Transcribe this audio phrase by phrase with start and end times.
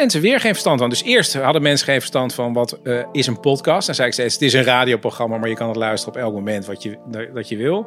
[0.00, 0.88] mensen weer geen verstand van.
[0.90, 3.86] Dus eerst hadden mensen geen verstand van wat eh, is een podcast.
[3.86, 6.34] Dan zei ik steeds, het is een radioprogramma, maar je kan het luisteren op elk
[6.34, 6.98] moment wat je,
[7.34, 7.86] dat je wil.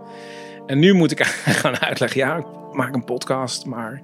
[0.66, 1.24] En nu moet ik
[1.62, 4.02] gaan uitleggen, ja, ik maak een podcast, maar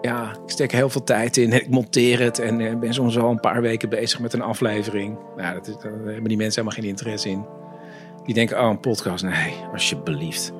[0.00, 1.52] ja, ik steek heel veel tijd in.
[1.52, 5.18] Ik monteer het en uh, ben soms al een paar weken bezig met een aflevering.
[5.36, 7.46] Nou, dat is, daar hebben die mensen helemaal geen interesse in.
[8.24, 9.24] Die denken, oh, een podcast.
[9.24, 10.52] Nee, alsjeblieft.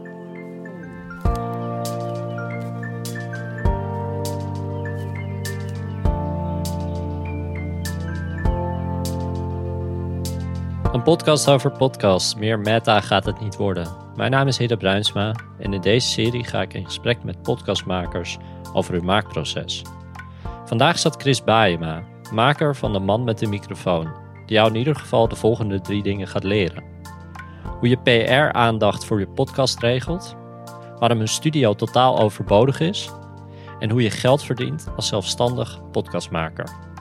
[10.93, 12.35] Een podcast over podcasts.
[12.35, 13.89] Meer meta gaat het niet worden.
[14.17, 18.39] Mijn naam is Hidde Bruinsma en in deze serie ga ik in gesprek met podcastmakers
[18.73, 19.83] over hun maakproces.
[20.65, 22.03] Vandaag zat Chris Baayema,
[22.33, 24.13] maker van De Man met de Microfoon,
[24.47, 26.85] die jou in ieder geval de volgende drie dingen gaat leren.
[27.79, 30.37] Hoe je PR-aandacht voor je podcast regelt,
[30.99, 33.11] waarom een studio totaal overbodig is
[33.79, 36.92] en hoe je geld verdient als zelfstandig podcastmaker.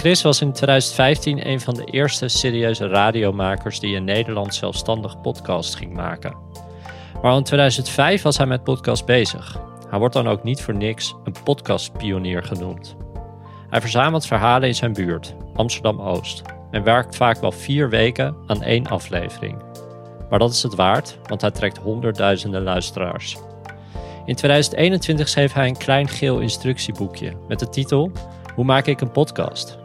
[0.00, 5.74] Chris was in 2015 een van de eerste serieuze radiomakers die in Nederland zelfstandig podcast
[5.74, 6.36] ging maken.
[7.22, 9.60] Maar in 2005 was hij met podcast bezig.
[9.88, 12.96] Hij wordt dan ook niet voor niks een podcastpionier genoemd.
[13.70, 18.86] Hij verzamelt verhalen in zijn buurt, Amsterdam-Oost, en werkt vaak wel vier weken aan één
[18.86, 19.62] aflevering.
[20.30, 23.36] Maar dat is het waard, want hij trekt honderdduizenden luisteraars.
[24.26, 28.12] In 2021 schreef hij een klein geel instructieboekje met de titel
[28.54, 29.79] Hoe maak ik een podcast?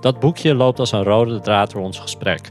[0.00, 2.50] Dat boekje loopt als een rode draad door ons gesprek.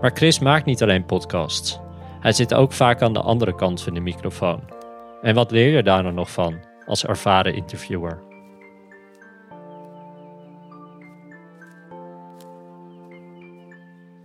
[0.00, 1.80] Maar Chris maakt niet alleen podcasts.
[2.20, 4.70] Hij zit ook vaak aan de andere kant van de microfoon.
[5.22, 8.24] En wat leer je daar dan nog van als ervaren interviewer?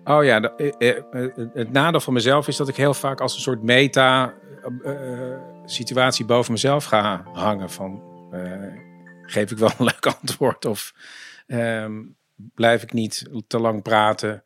[0.04, 3.36] Oh ja, de, eh, eh, het nadeel van mezelf is dat ik heel vaak als
[3.36, 4.34] een soort meta
[4.84, 7.70] uh, situatie boven mezelf ga hangen.
[7.70, 8.02] Van
[9.22, 10.94] geef ik wel een leuk antwoord of
[11.48, 12.02] ehm,
[12.56, 14.44] blijf ik niet te lang praten?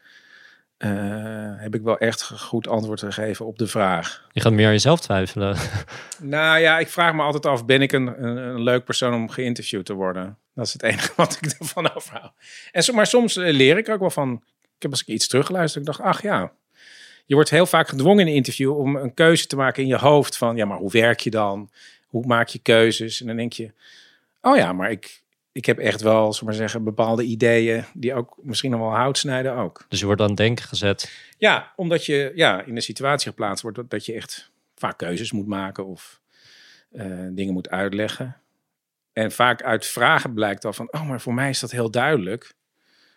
[1.58, 4.28] heb ik wel echt goed antwoord gegeven op de vraag.
[4.32, 5.58] Je gaat meer aan jezelf twijfelen.
[6.20, 9.30] nou ja, ik vraag me altijd af: ben ik een, een, een leuk persoon om
[9.30, 10.38] geïnterviewd te worden?
[10.54, 12.32] Dat is het enige wat ik ervan overhoud.
[12.72, 14.44] En, maar soms leer ik ook wel van
[14.76, 16.52] ik heb als ik iets teruggeluisterd, ik dacht, ach ja.
[17.26, 19.98] Je wordt heel vaak gedwongen in een interview om een keuze te maken in je
[19.98, 20.38] hoofd.
[20.38, 21.70] Van ja, maar hoe werk je dan?
[22.08, 23.22] Hoe maak je keuzes?
[23.22, 23.72] En dan denk je,
[24.42, 25.24] oh ja, maar ik,
[25.56, 29.18] ik heb echt wel, zullen maar zeggen, bepaalde ideeën die ook misschien nog wel hout
[29.18, 29.86] snijden ook.
[29.90, 31.12] Dus je wordt dan denken gezet?
[31.38, 35.32] Ja, omdat je ja, in een situatie geplaatst wordt dat, dat je echt vaak keuzes
[35.32, 36.22] moet maken of
[36.92, 38.38] uh, dingen moet uitleggen.
[39.14, 42.54] En vaak uit vragen blijkt al van, oh, maar voor mij is dat heel duidelijk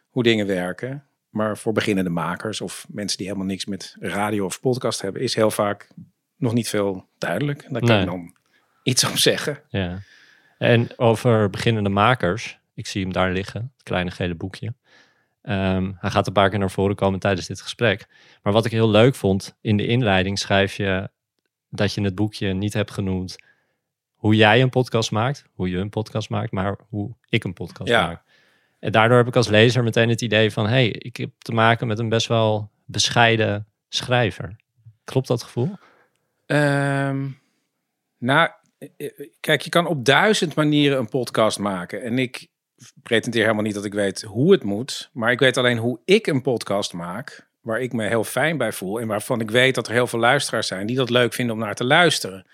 [0.09, 1.07] hoe dingen werken.
[1.29, 5.35] Maar voor beginnende makers of mensen die helemaal niks met radio of podcast hebben, is
[5.35, 5.89] heel vaak
[6.37, 7.63] nog niet veel duidelijk.
[7.63, 8.37] En daar kan je dan
[8.83, 9.63] iets op zeggen.
[9.69, 9.99] Ja.
[10.59, 14.75] En over beginnende makers, ik zie hem daar liggen, het kleine gele boekje.
[15.43, 18.07] Um, hij gaat een paar keer naar voren komen tijdens dit gesprek.
[18.43, 21.11] Maar wat ik heel leuk vond, in de inleiding schrijf je
[21.71, 23.37] dat je het boekje niet hebt genoemd
[24.15, 27.89] hoe jij een podcast maakt, hoe je een podcast maakt, maar hoe ik een podcast
[27.89, 28.07] ja.
[28.07, 28.23] maak.
[28.79, 30.65] En daardoor heb ik als lezer meteen het idee van...
[30.65, 34.57] hé, hey, ik heb te maken met een best wel bescheiden schrijver.
[35.05, 35.71] Klopt dat gevoel?
[36.47, 37.41] Um,
[38.19, 38.51] nou,
[39.41, 42.03] kijk, je kan op duizend manieren een podcast maken.
[42.03, 42.49] En ik
[43.03, 45.11] pretendeer helemaal niet dat ik weet hoe het moet.
[45.13, 47.49] Maar ik weet alleen hoe ik een podcast maak...
[47.61, 49.01] waar ik me heel fijn bij voel...
[49.01, 50.87] en waarvan ik weet dat er heel veel luisteraars zijn...
[50.87, 52.47] die dat leuk vinden om naar te luisteren.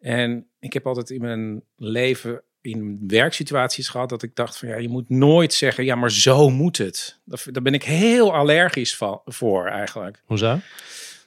[0.00, 4.76] En ik heb altijd in mijn leven in werksituaties gehad dat ik dacht van ja,
[4.76, 7.20] je moet nooit zeggen ja, maar zo moet het.
[7.24, 10.22] Daar ben ik heel allergisch van, voor eigenlijk.
[10.24, 10.58] Hoezo?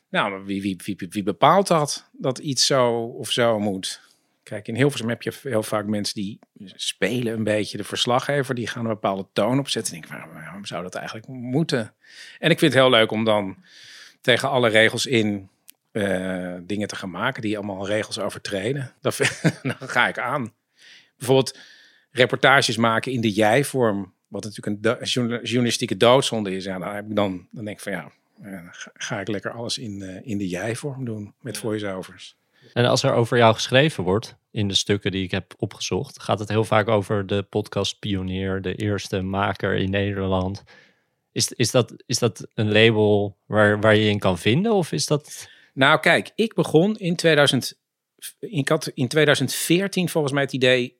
[0.10, 4.02] Nou, wie, wie, wie, wie bepaalt dat, dat iets zo of zo moet?
[4.48, 6.40] Kijk, in Hilversum heb je heel vaak mensen die
[6.76, 8.56] spelen een beetje de verslaggever.
[8.56, 9.94] Die gaan een bepaalde toon opzetten.
[9.94, 11.94] En denk, waarom, waarom zou dat eigenlijk moeten?
[12.40, 13.58] En ik vind het heel leuk om dan
[14.22, 15.50] tegen alle regels in
[15.92, 18.94] uh, dingen te gaan maken die allemaal regels overtreden.
[19.02, 19.18] Dat,
[19.62, 20.54] dan ga ik aan
[21.18, 21.60] bijvoorbeeld
[22.12, 26.64] reportages maken in de jij-vorm, wat natuurlijk een journalistieke doodzonde is.
[26.64, 28.12] Ja, dan, heb ik dan, dan denk ik van ja,
[28.94, 32.37] ga ik lekker alles in, uh, in de jij-vorm doen met voiceovers.
[32.74, 36.40] En als er over jou geschreven wordt in de stukken die ik heb opgezocht, gaat
[36.40, 40.64] het heel vaak over de podcast pionier, de eerste maker in Nederland.
[41.32, 44.72] Is, is, dat, is dat een label waar, waar je in kan vinden?
[44.74, 45.50] Of is dat.
[45.74, 47.80] Nou, kijk, ik begon in 2000.
[48.40, 51.00] Ik had in 2014 volgens mij het idee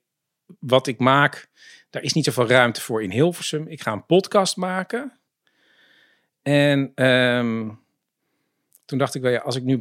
[0.58, 1.50] wat ik maak,
[1.90, 3.66] daar is niet zoveel ruimte voor in Hilversum.
[3.68, 5.18] Ik ga een podcast maken.
[6.42, 7.70] En ehm,
[8.84, 9.78] toen dacht ik wel, ja, als ik nu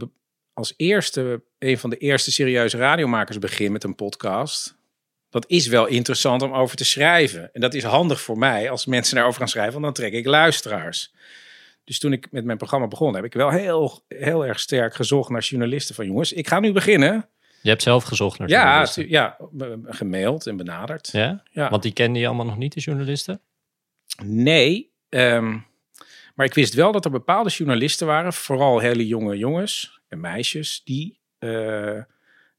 [0.57, 4.77] als eerste, een van de eerste serieuze radiomakers begin met een podcast,
[5.30, 7.50] dat is wel interessant om over te schrijven.
[7.54, 10.25] En dat is handig voor mij als mensen daarover gaan schrijven, want dan trek ik
[10.25, 11.13] luisteraars.
[11.83, 15.30] Dus toen ik met mijn programma begon, heb ik wel heel, heel erg sterk gezocht
[15.30, 17.30] naar journalisten van jongens, ik ga nu beginnen.
[17.62, 19.38] Je hebt zelf gezocht naar Ja, ja,
[19.83, 21.09] gemaild en benaderd.
[21.12, 21.44] Ja?
[21.51, 21.69] Ja.
[21.69, 23.42] Want die kende je allemaal nog niet, de journalisten?
[24.24, 25.57] Nee, ehm,
[26.36, 30.81] maar ik wist wel dat er bepaalde journalisten waren, vooral hele jonge jongens en meisjes,
[30.83, 31.50] die eh,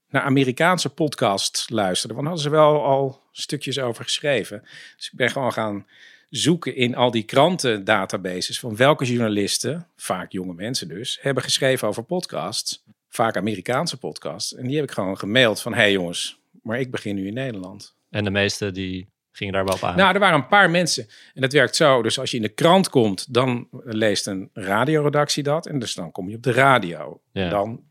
[0.09, 2.17] naar Amerikaanse podcasts luisterden.
[2.17, 4.63] Want hadden ze wel al stukjes over geschreven.
[4.97, 5.87] Dus ik ben gewoon gaan
[6.31, 12.03] zoeken in al die krantendatabases van welke journalisten, vaak jonge mensen dus, hebben geschreven over
[12.03, 12.85] podcasts.
[13.09, 14.55] Vaak Amerikaanse podcasts.
[14.55, 17.35] En die heb ik gewoon gemaild van, hé hey jongens, maar ik begin nu in
[17.35, 17.95] Nederland.
[18.11, 19.09] En de meeste die
[19.39, 19.97] gingen daar wel op aan.
[19.97, 21.09] Nou, er waren een paar mensen.
[21.35, 22.03] En dat werkt zo.
[22.03, 25.67] Dus als je in de krant komt, dan leest een radioredactie dat.
[25.67, 27.21] En dus dan kom je op de radio.
[27.33, 27.45] Ja.
[27.45, 27.83] En dan,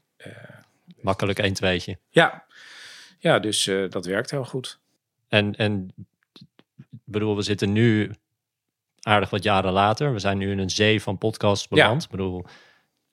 [1.01, 1.97] Makkelijk één tweetje.
[2.09, 2.45] ja.
[3.19, 4.79] Ja, dus eh, dat werkt heel goed.
[5.27, 5.93] En, en
[6.89, 8.11] bedoel, we zitten nu
[9.01, 10.13] aardig wat jaren later.
[10.13, 12.09] We zijn nu in een zee van podcasts beland.
[12.09, 12.45] Bedoel,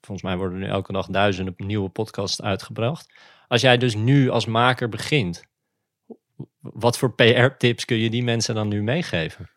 [0.01, 3.15] volgens mij worden nu elke dag duizenden nieuwe podcasts uitgebracht.
[3.49, 5.45] Als jij dus nu als maker begint,
[6.73, 9.51] wat voor PR-tips kun je die mensen dan nu meegeven?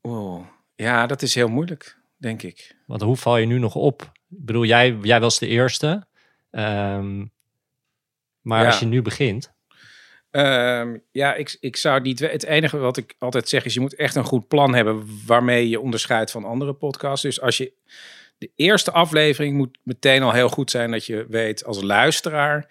[0.00, 2.76] Oh, ja, dat is heel moeilijk, denk ik.
[2.86, 4.02] Want hoe val je nu nog op?
[4.30, 6.06] Ik bedoel, jij, jij was de eerste.
[6.50, 7.18] Ehm,
[8.40, 8.66] maar Ja.
[8.66, 9.52] als je nu begint,
[10.30, 12.18] Ehm, ja, ik, ik zou niet.
[12.18, 15.68] Het enige wat ik altijd zeg is: je moet echt een goed plan hebben waarmee
[15.68, 17.22] je onderscheidt van andere podcasts.
[17.22, 17.72] Dus als je
[18.38, 22.70] de eerste aflevering moet meteen al heel goed zijn dat je weet als luisteraar.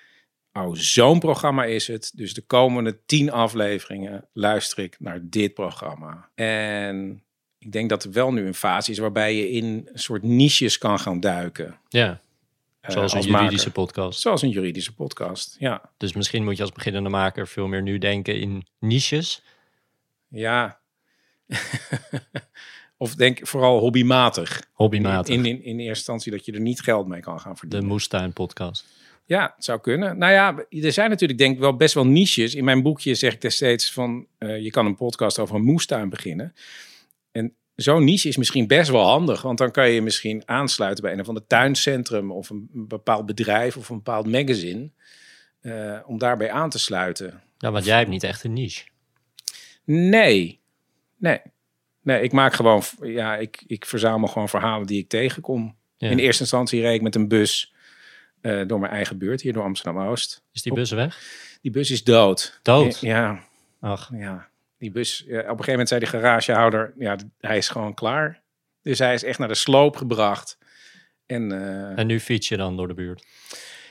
[0.54, 2.12] Oh, zo'n programma is het.
[2.16, 6.30] Dus de komende tien afleveringen luister ik naar dit programma.
[6.36, 7.24] En
[7.57, 10.78] ik denk dat er wel nu een fase is waarbij je in een soort niches
[10.78, 11.80] kan gaan duiken.
[11.90, 12.22] ja,
[12.81, 13.72] eh, zoals een juridische maker.
[13.72, 14.19] podcast.
[14.19, 15.92] Zoals een juridische podcast, ja.
[15.98, 19.44] Dus misschien moet je als beginnende maker veel meer nu denken in niches.
[20.28, 20.80] Ja.
[22.98, 24.63] of denk vooral hobbymatig.
[24.74, 25.36] Hobbymatig.
[25.36, 27.88] In, in, in eerste instantie dat je er niet geld mee kan gaan De verdienen.
[27.88, 28.86] Moestuin podcast.
[29.30, 30.18] Ja, het zou kunnen.
[30.18, 32.56] Nou ja, er zijn natuurlijk denk ik wel best wel niches.
[32.56, 34.28] In mijn boekje zeg ik steeds van...
[34.38, 36.54] eh, je kan een podcast over een moestuin beginnen.
[37.31, 39.42] En zo'n niche is misschien best wel handig.
[39.42, 42.31] Want dan kan je misschien aansluiten bij een of ander tuincentrum...
[42.31, 44.90] of een bepaald bedrijf of een bepaald magazine...
[45.62, 47.42] eh, om daarbij aan te sluiten.
[47.58, 48.86] Ja, want jij hebt niet echt een niche.
[49.84, 50.60] Nee,
[51.18, 51.40] nee.
[52.02, 55.76] Nee, ik maak gewoon, ja, ik, ik verzamel gewoon verhalen die ik tegenkom.
[55.98, 56.10] Ja.
[56.10, 57.74] In eerste instantie reed ik met een bus
[58.41, 60.44] eh, door mijn eigen buurt, hier door Amsterdam-Oost.
[60.51, 61.19] Is die bus weg?
[61.62, 62.59] Die bus is dood.
[62.62, 63.00] Dood?
[63.00, 63.44] Ja,
[63.80, 64.47] Ach, ja.
[64.77, 68.41] Die bus, op een gegeven moment zei de garagehouder, ja, hij is gewoon klaar.
[68.81, 70.57] Dus hij is echt naar de sloop gebracht.
[71.25, 73.25] En, eh, en nu fiets je dan door de buurt.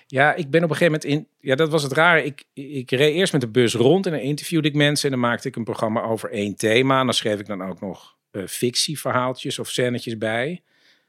[0.07, 1.49] Ja, ik ben op een gegeven moment in.
[1.49, 2.25] Ja, dat was het rare.
[2.25, 5.05] Ik, ik reed eerst met de bus rond en dan interviewde ik mensen.
[5.05, 6.99] En dan maakte ik een programma over één thema.
[7.01, 10.63] En dan schreef ik dan ook nog eh, fictieverhaaltjes of scènetjes bij.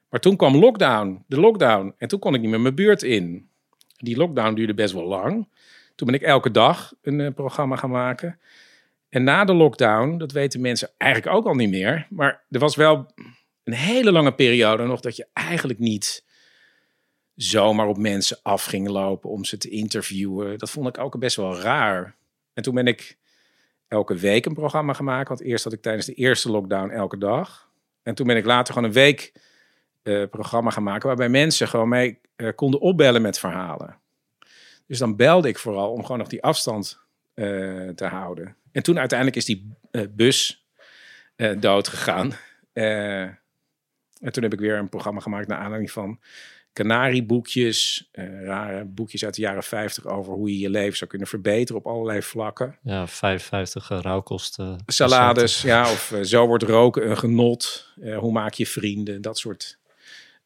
[0.09, 1.93] Maar toen kwam lockdown, de lockdown.
[1.97, 3.49] En toen kon ik niet meer mijn buurt in.
[3.97, 5.47] Die lockdown duurde best wel lang.
[5.95, 8.39] Toen ben ik elke dag een eh, programma gaan maken.
[9.09, 12.07] En na de lockdown, dat weten mensen eigenlijk ook al niet meer.
[12.09, 13.11] Maar er was wel
[13.63, 16.25] een hele lange periode nog dat je eigenlijk niet
[17.35, 20.57] zomaar op mensen af ging lopen om ze te interviewen.
[20.57, 22.15] Dat vond ik ook best wel raar.
[22.53, 23.17] En toen ben ik
[23.87, 25.27] elke week een programma gemaakt.
[25.27, 27.69] Want eerst had ik tijdens de eerste lockdown elke dag.
[28.03, 29.33] En toen ben ik later gewoon een week
[30.29, 31.07] programma gaan maken...
[31.07, 33.97] waarbij mensen gewoon mee eh, konden opbellen met verhalen.
[34.87, 36.99] Dus dan belde ik vooral om gewoon nog die afstand
[37.33, 38.55] eh, te houden.
[38.71, 40.67] En toen uiteindelijk is die eh, bus
[41.35, 42.33] eh, dood gegaan.
[42.73, 46.19] Eh, en toen heb ik weer een programma gemaakt naar aanleiding van
[46.73, 51.27] kanarieboekjes, eh, rare boekjes uit de jaren 50 over hoe je je leven zou kunnen
[51.27, 52.77] verbeteren op allerlei vlakken.
[52.83, 54.83] Ja, 55 uh, rauwkosten.
[54.85, 57.93] Salades, ja, of eh, zo wordt roken een genot.
[58.01, 59.78] Eh, hoe maak je vrienden, dat soort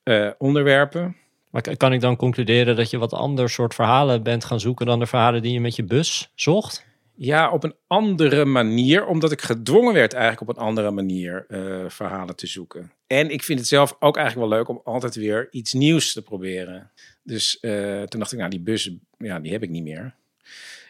[0.04, 1.16] eh, onderwerpen.
[1.50, 5.00] Maar kan ik dan concluderen dat je wat ander soort verhalen bent gaan zoeken dan
[5.00, 6.86] de verhalen die je met je bus zocht?
[7.16, 11.90] Ja, op een andere manier, omdat ik gedwongen werd eigenlijk op een andere manier eh,
[11.90, 12.92] verhalen te zoeken.
[13.08, 16.22] En ik vind het zelf ook eigenlijk wel leuk om altijd weer iets nieuws te
[16.22, 16.92] proberen.
[17.24, 20.16] Dus eh, toen dacht ik, nou die bus, ja, die heb ik niet meer.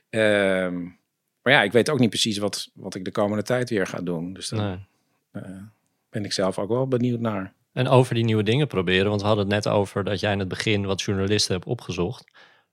[0.09, 0.81] Ehm,
[1.41, 4.01] maar ja, ik weet ook niet precies wat, wat ik de komende tijd weer ga
[4.01, 4.33] doen.
[4.33, 4.79] Dus daar
[5.31, 5.43] Nee.
[6.09, 7.53] ben ik zelf ook wel benieuwd naar.
[7.73, 10.39] En over die nieuwe dingen proberen, want we hadden het net over dat jij in
[10.39, 12.31] het begin wat journalisten hebt opgezocht.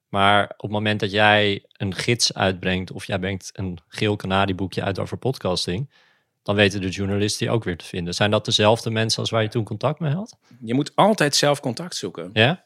[0.09, 4.83] Maar op het moment dat jij een gids uitbrengt of jij brengt een geel kanadieboekje
[4.83, 5.91] uit over podcasting,
[6.43, 8.15] dan weten de journalisten die ook weer te vinden.
[8.15, 10.37] Zijn dat dezelfde mensen als waar je toen contact mee had?
[10.61, 12.31] Je moet altijd zelf contact zoeken.
[12.33, 12.65] Ja?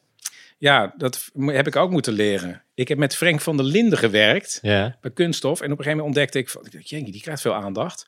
[0.57, 2.63] ja, dat heb ik ook moeten leren.
[2.73, 4.97] Ik heb met Frank van der Linden gewerkt Ja.
[5.01, 5.59] bij Kunststof.
[5.59, 8.07] En op een gegeven moment ontdekte ik, van, ik dacht, "Jeetje, die krijgt veel aandacht.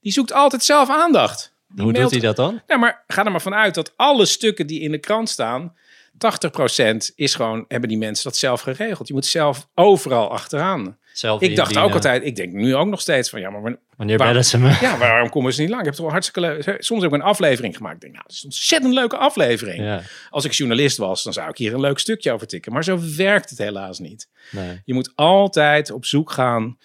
[0.00, 1.54] Die zoekt altijd zelf aandacht.
[1.76, 2.62] Hoe doet hij dat dan?
[2.66, 5.74] Ja, maar ga er maar vanuit dat alle stukken die in de krant staan,
[6.18, 9.08] 80% is gewoon, hebben die mensen dat zelf geregeld.
[9.08, 10.96] Je moet zelf overal achteraan.
[11.12, 13.80] Zelf Ik dacht ook altijd, ik denk nu ook nog steeds van, ja, maar wanneer-
[13.96, 14.78] Wanneer Waar- bellen ze me?
[14.80, 15.80] ja, waarom komen ze niet lang?
[15.80, 16.82] Ik heb toch wel hartstikke leuk.
[16.82, 17.94] Soms heb ik een aflevering gemaakt.
[17.94, 19.78] Ik denk, nou, dat is een ontzettend leuke aflevering.
[19.84, 22.72] Ja, Als ik journalist was, dan zou ik hier een leuk stukje over tikken.
[22.72, 24.28] Maar zo werkt het helaas niet.
[24.50, 24.82] nee.
[24.84, 26.78] Je moet altijd op zoek gaan.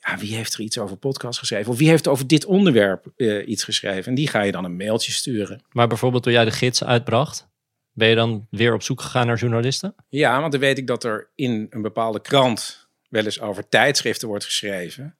[0.00, 1.72] Ja, wie heeft er iets over podcast geschreven?
[1.72, 4.04] Of wie heeft over dit onderwerp eh, iets geschreven?
[4.04, 5.62] En die ga je dan een mailtje sturen.
[5.72, 7.48] Maar bijvoorbeeld toen jij de gids uitbracht,
[7.92, 9.94] ben je dan weer op zoek gegaan naar journalisten?
[10.08, 14.28] Ja, want dan weet ik dat er in een bepaalde krant wel eens over tijdschriften
[14.28, 15.16] wordt geschreven.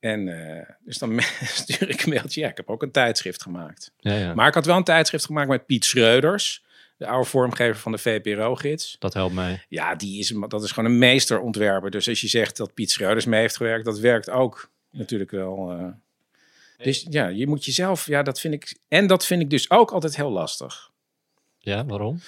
[0.00, 2.40] En eh, dus dan stuur ik een mailtje.
[2.40, 3.92] Ja, ik heb ook een tijdschrift gemaakt.
[3.96, 4.34] Ja, ja.
[4.34, 6.64] Maar ik had wel een tijdschrift gemaakt met Piet Schreuders,
[6.96, 8.96] de oude vormgever van de VPRO-gids.
[8.98, 9.64] Dat helpt mij.
[9.68, 11.90] Ja, die is, dat is gewoon een meesterontwerper.
[11.90, 15.70] Dus als je zegt dat Piet Schreuders mee heeft gewerkt, dat werkt ook natuurlijk wel.
[15.70, 15.86] eh.
[16.84, 18.78] Dus ja, je moet jezelf, ja, dat vind ik.
[18.88, 20.90] En dat vind ik dus ook altijd heel lastig.
[21.58, 22.20] Ja, waarom?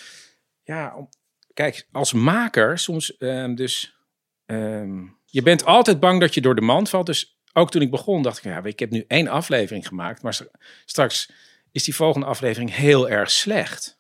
[0.65, 1.09] Ja, om,
[1.55, 3.97] kijk, als maker soms ehm, dus.
[4.47, 7.07] ehm, je bent altijd bang dat je door de mand valt.
[7.07, 10.23] Dus ook toen ik begon, dacht ik, ja, ik heb nu één aflevering gemaakt.
[10.23, 10.51] Maar st-
[10.85, 11.31] straks
[11.73, 13.98] is die volgende aflevering heel erg slecht.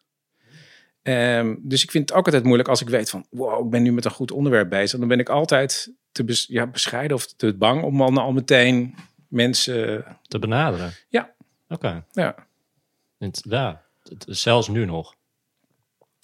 [1.02, 3.82] Ehm, dus ik vind het ook altijd moeilijk als ik weet van, wow, ik ben
[3.82, 4.98] nu met een goed onderwerp bezig.
[4.98, 8.94] Dan ben ik altijd te bes- ja, bescheiden of te bang om dan al meteen
[9.28, 10.04] mensen.
[10.22, 10.92] Te benaderen?
[11.08, 11.32] Ja.
[11.68, 12.04] Oké.
[12.12, 12.34] Ja,
[13.42, 13.82] Ja,
[14.26, 15.14] zelfs nu nog.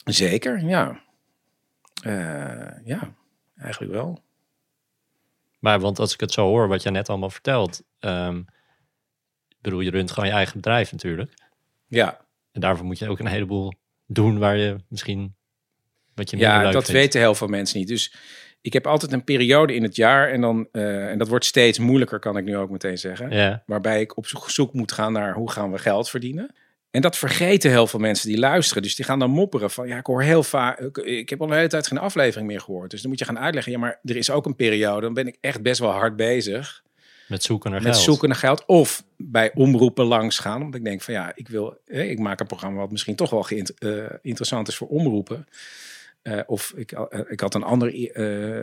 [0.05, 1.01] zeker, ja.
[2.03, 3.15] Eh, ja,
[3.57, 4.23] eigenlijk wel.
[5.59, 7.83] Maar want als ik het zo hoor, wat jij net allemaal vertelt.
[7.99, 8.39] ehm,
[9.49, 11.35] ik bedoel, je runt gewoon je eigen bedrijf natuurlijk.
[11.87, 12.21] Ja,
[12.53, 13.73] En daarvoor moet je ook een heleboel
[14.07, 15.35] doen waar je misschien
[16.15, 16.91] wat je Ja, dat vindt.
[16.91, 17.89] weten heel veel mensen niet.
[17.89, 18.15] Dus
[18.61, 21.79] ik heb altijd een periode in het jaar en dan eh, en dat wordt steeds
[21.79, 23.31] moeilijker, kan ik nu ook meteen zeggen.
[23.31, 26.55] Ja, Waarbij ik op zoek, moet gaan naar hoe gaan we geld verdienen.
[26.91, 28.83] En dat vergeten heel veel mensen die luisteren.
[28.83, 30.79] Dus die gaan dan mopperen van ja, ik hoor heel vaak.
[30.97, 32.91] Ik heb al een hele tijd geen aflevering meer gehoord.
[32.91, 33.73] Dus dan moet je gaan uitleggen.
[33.73, 35.01] Ja, maar er is ook een periode.
[35.01, 36.83] Dan ben ik echt best wel hard bezig
[37.27, 38.05] met zoeken naar met geld.
[38.05, 38.65] zoeken naar geld.
[38.67, 40.63] Of bij omroepen langs gaan.
[40.63, 41.81] Omdat ik denk van ja, ik wil.
[41.87, 45.47] ik maak een programma wat misschien toch wel eh, interessant is voor omroepen.
[46.23, 47.93] Eh, of ik, eh, ik had een ander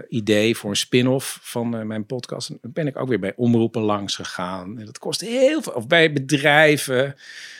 [0.10, 2.50] idee voor een spin-off van mijn podcast.
[2.50, 4.80] En dan ben ik ook weer bij omroepen langs gegaan.
[4.80, 5.74] En dat kost heel veel.
[5.74, 7.16] Of bij bedrijven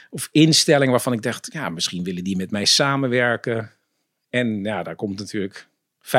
[0.10, 3.72] of instellingen waarvan ik dacht, ja, misschien willen die met mij samenwerken.
[4.30, 5.68] En ja, daar komt natuurlijk
[6.04, 6.10] 95%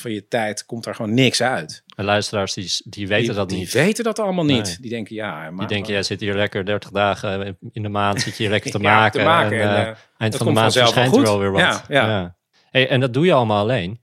[0.00, 1.82] van je tijd komt daar gewoon niks uit.
[1.96, 3.72] En luisteraars die, die weten die, dat die niet.
[3.72, 4.66] weten dat allemaal niet.
[4.66, 4.76] Nee.
[4.80, 8.20] Die denken, ja, Die maar denken, jij zit hier lekker 30 dagen in de maand,
[8.20, 9.20] zit je hier lekker te Ja, maken.
[9.20, 9.60] te maken.
[9.60, 11.60] En, En, eh, eh, eind van de maand verschijnt er wel weer wat.
[11.60, 12.36] Ja, ja.
[12.70, 14.00] Hey, en dat doe je allemaal alleen,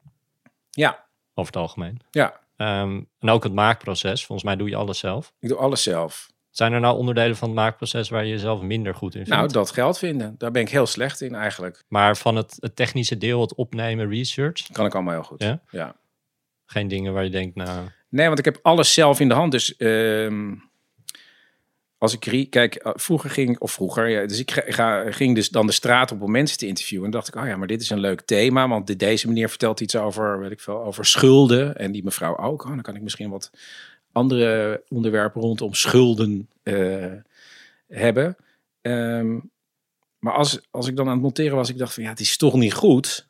[0.69, 1.99] ja, over het algemeen.
[2.11, 5.33] ja, Ehm, en ook het maakproces, volgens mij doe je alles zelf.
[5.39, 6.29] ik doe alles zelf.
[6.57, 9.37] Zijn er nou onderdelen van het maakproces waar je jezelf minder goed in vindt?
[9.37, 11.83] Nou, dat geld vinden, daar ben ik heel slecht in eigenlijk.
[11.87, 15.43] maar van het, het technische deel, het opnemen, research, Kan ik allemaal heel goed.
[15.43, 15.61] Ja?
[15.69, 15.95] ja.
[16.65, 19.51] geen dingen waar je denkt, nou, Nee, want ik heb alles zelf in de hand.
[19.51, 20.53] Dus ehm,
[21.97, 25.49] als ik kijk, eh, vroeger ging of vroeger, ja, dus ik ga, ga- ging dus
[25.49, 27.05] dan de straat op om mensen te interviewen.
[27.05, 29.49] En dacht ik, oh ja, maar dit is een leuk thema, want de- deze meneer
[29.49, 31.75] vertelt iets over, weet ik veel, over schulden.
[31.75, 32.63] En die mevrouw ook.
[32.63, 33.51] Oh, dan kan ik misschien wat
[34.17, 37.11] andere onderwerpen rondom schulden eh,
[37.87, 38.37] hebben.
[38.81, 39.39] Ehm,
[40.19, 42.37] maar als, als ik dan aan het monteren was, ik dacht van ja, het is
[42.37, 43.27] toch niet goed.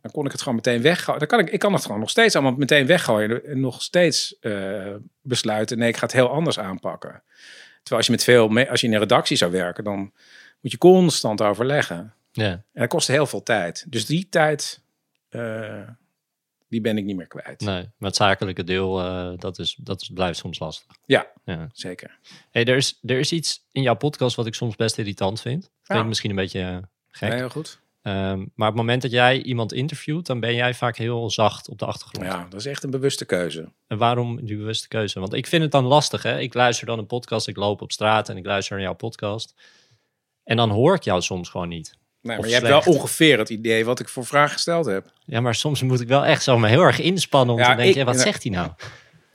[0.00, 1.18] Dan kon ik het gewoon meteen weggooien.
[1.18, 3.44] Dan kan ik, ik kan het gewoon nog steeds allemaal meteen weggooien.
[3.44, 7.22] En nog steeds eh, besluiten, nee, ik ga het heel anders aanpakken.
[7.82, 10.12] Terwijl als je met veel, als je in een redactie zou werken, dan
[10.60, 12.14] moet je constant overleggen.
[12.32, 12.50] ja.
[12.50, 13.84] En dat kost heel veel tijd.
[13.88, 14.80] Dus die tijd,
[15.28, 15.88] eh,
[16.70, 17.60] die ben ik niet meer kwijt.
[17.60, 20.96] Nee, maar het zakelijke deel, eh, dat, is, dat is, blijft soms lastig.
[21.06, 21.68] Ja, Ja.
[21.72, 22.18] zeker.
[22.50, 25.62] Hey, er, is, er is iets in jouw podcast wat ik soms best irritant vind.
[25.62, 25.80] Dat Ja.
[25.86, 26.76] klinkt misschien een beetje eh,
[27.10, 27.28] gek.
[27.28, 27.80] Nee, heel goed.
[28.02, 31.68] Ehm, maar op het moment dat jij iemand interviewt, dan ben jij vaak heel zacht
[31.68, 32.26] op de achtergrond.
[32.26, 33.72] Ja, dat is echt een bewuste keuze.
[33.86, 35.20] En waarom die bewuste keuze?
[35.20, 36.22] Want ik vind het dan lastig.
[36.22, 36.38] Hè?
[36.40, 39.54] Ik luister dan een podcast, ik loop op straat en ik luister naar jouw podcast.
[40.44, 41.98] En dan hoor ik jou soms gewoon niet.
[42.22, 45.12] Nee, maar je hebt wel ongeveer het idee wat ik voor vraag gesteld heb.
[45.24, 47.76] Ja, maar soms moet ik wel echt zo me heel erg inspannen om Ja, te
[47.76, 48.70] denken, ik- wat zegt hij nou?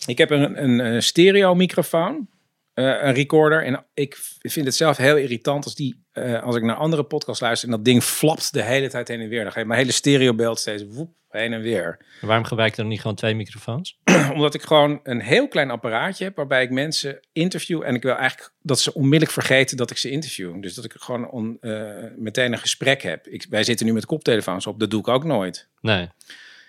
[0.05, 2.27] Ik heb een, een, een stereo microfoon,
[2.73, 3.63] eh, een recorder.
[3.65, 7.41] En ik vind het zelf heel irritant als, die, eh, als ik naar andere podcasts
[7.41, 7.69] luister...
[7.69, 9.43] en dat ding flapt de hele tijd heen en weer.
[9.43, 11.97] Dan ga je mijn hele stereobeeld steeds woep, heen en weer.
[12.21, 13.99] Waarom gebruik je dan niet gewoon twee microfoons?
[14.33, 17.83] Omdat ik gewoon een heel klein apparaatje heb waarbij ik mensen interview.
[17.83, 20.61] En ik wil eigenlijk dat ze onmiddellijk vergeten dat ik ze interview.
[20.61, 23.27] Dus dat ik gewoon on, uh, meteen een gesprek heb.
[23.27, 25.67] Ik, wij zitten nu met koptelefoons op, dat doe ik ook nooit.
[25.81, 26.09] Nee.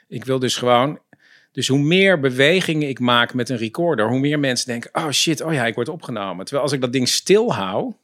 [0.08, 1.00] Ik wil dus gewoon.
[1.52, 5.40] Dus hoe meer bewegingen ik maak met een recorder, hoe meer mensen denken: oh shit,
[5.40, 6.44] oh ja, ik word opgenomen.
[6.44, 7.94] Terwijl als ik dat ding stil hou,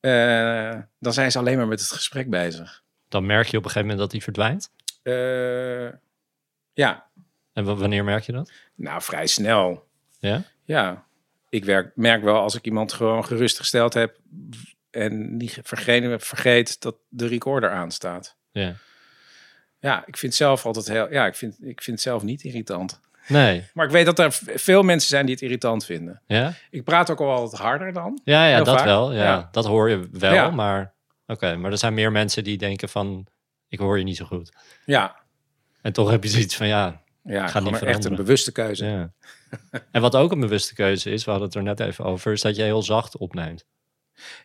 [0.00, 2.82] uh, dan zijn ze alleen maar met het gesprek bezig.
[3.08, 4.70] Dan merk je op een gegeven moment dat die verdwijnt?
[5.04, 5.88] Uh,
[6.72, 7.06] ja.
[7.52, 8.50] En wanneer merk je dat?
[8.74, 9.86] Nou, vrij snel.
[10.18, 10.42] Ja?
[10.64, 11.04] Ja.
[11.48, 14.18] Ik werk, merk wel als ik iemand gewoon gerustgesteld heb
[14.90, 18.36] en niet vergeten, vergeet dat de recorder aanstaat.
[18.52, 18.74] Ja.
[19.78, 21.12] Ja, ik vind zelf altijd heel.
[21.12, 23.00] Ja, ik vind, ik vind zelf niet irritant.
[23.28, 23.64] Nee.
[23.74, 26.20] Maar ik weet dat er veel mensen zijn die het irritant vinden.
[26.26, 26.52] Ja?
[26.70, 28.20] Ik praat ook al wat harder dan.
[28.24, 28.84] Ja, ja dat vaak.
[28.84, 29.12] wel.
[29.12, 29.48] Ja, Ja.
[29.52, 30.50] Dat hoor je wel, Ja.
[30.50, 30.92] maar...
[31.26, 33.26] Oké, maar er zijn meer mensen die denken van...
[33.68, 34.52] Ik hoor je niet zo goed.
[34.84, 35.16] Ja,
[35.82, 37.02] En toch heb je zoiets van, ja...
[37.22, 38.84] ja niet gewoon echt een bewuste keuze.
[38.86, 39.12] ja.
[39.90, 42.32] en wat ook een bewuste keuze is, we hadden het er net even over...
[42.32, 43.66] is dat je heel zacht opneemt.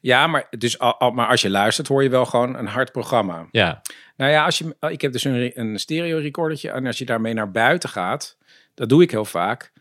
[0.01, 2.91] Ja, maar, dus, al- al- maar als je luistert, hoor je wel gewoon een hard
[2.91, 3.47] programma.
[3.51, 3.81] Ja,
[4.17, 7.33] Nou ja, als je, ik heb dus een, een stereo recordertje en als je daarmee
[7.33, 8.37] naar buiten gaat,
[8.73, 9.71] dat doe ik heel vaak.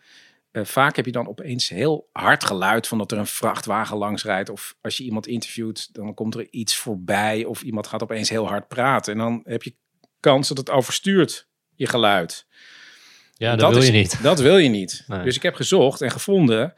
[0.50, 4.24] Eh, vaak heb je dan opeens heel hard geluid van dat er een vrachtwagen langs
[4.24, 4.48] rijdt.
[4.48, 8.46] Of als je iemand interviewt, dan komt er iets voorbij of iemand gaat opeens heel
[8.48, 9.12] hard praten.
[9.12, 9.74] En dan heb je
[10.20, 12.46] kans dat het overstuurt, je geluid.
[13.34, 14.22] ja dat, wil is- je niet.
[14.22, 15.04] Dat wil je niet.
[15.06, 15.22] Nee.
[15.22, 16.74] Dus ik heb gezocht en gevonden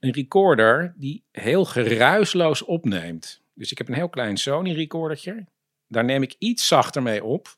[0.00, 3.42] een recorder die heel geruisloos opneemt.
[3.54, 5.46] Dus ik heb een heel klein Sony recordertje.
[5.88, 7.56] Daar neem ik iets zachter mee op.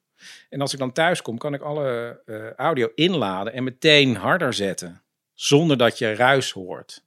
[0.48, 4.52] En als ik dan thuis kom, kan ik alle eh, audio inladen en meteen harder
[4.54, 5.02] zetten.
[5.36, 7.04] Zonder dat je ruis hoort.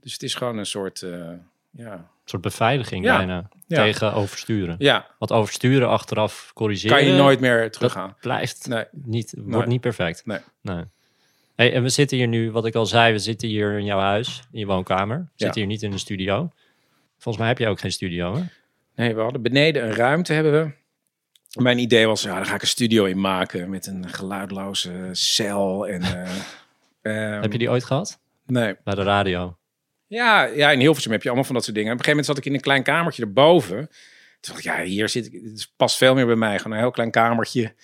[0.00, 1.10] Dus het is gewoon een soort, eh,
[1.70, 1.92] ja...
[1.92, 3.16] Een soort beveiliging Ja.
[3.16, 3.48] bijna.
[3.66, 3.82] Ja.
[3.82, 4.74] Tegen oversturen.
[4.78, 6.96] Ja, Want oversturen achteraf corrigeren...
[6.96, 8.08] kan je nooit meer teruggaan.
[8.08, 8.84] Dat blijft Nee.
[8.92, 9.66] niet, wordt Nee.
[9.66, 10.26] niet perfect.
[10.26, 10.38] Nee.
[10.60, 10.84] nee.
[11.56, 13.98] Hey, en we zitten hier nu, wat ik al zei, we zitten hier in jouw
[13.98, 15.18] huis, in je woonkamer.
[15.18, 16.50] We zitten hier niet in de studio.
[17.18, 18.42] Volgens mij heb jij ook geen studio, hè?
[18.94, 20.70] Nee, we hadden beneden een ruimte hebben we.
[21.62, 25.88] Mijn idee was, ja, daar ga ik een studio in maken met een geluidloze cel.
[25.88, 26.30] En, eh,
[27.02, 28.20] ehm, Heb je die ooit gehad?
[28.46, 28.76] Nee.
[28.84, 29.56] Bij de radio?
[30.06, 31.92] Ja, ja, in Hilversum heb je allemaal van dat soort dingen.
[31.92, 33.76] Op een gegeven moment zat ik in een klein kamertje erboven.
[34.40, 35.32] Toen dacht ik, ja, hier zit ik.
[35.32, 36.58] Het past veel meer bij mij.
[36.58, 37.74] Gewoon een heel klein kamertje.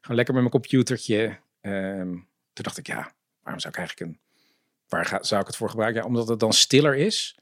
[0.00, 1.38] Gewoon lekker met mijn computertje.
[1.60, 2.10] Ehm,
[2.52, 4.20] toen dacht ik, ja, waarom zou ik eigenlijk een...
[4.88, 6.00] Waar ga, zou ik het voor gebruiken?
[6.00, 7.36] Ja, omdat het dan stiller is.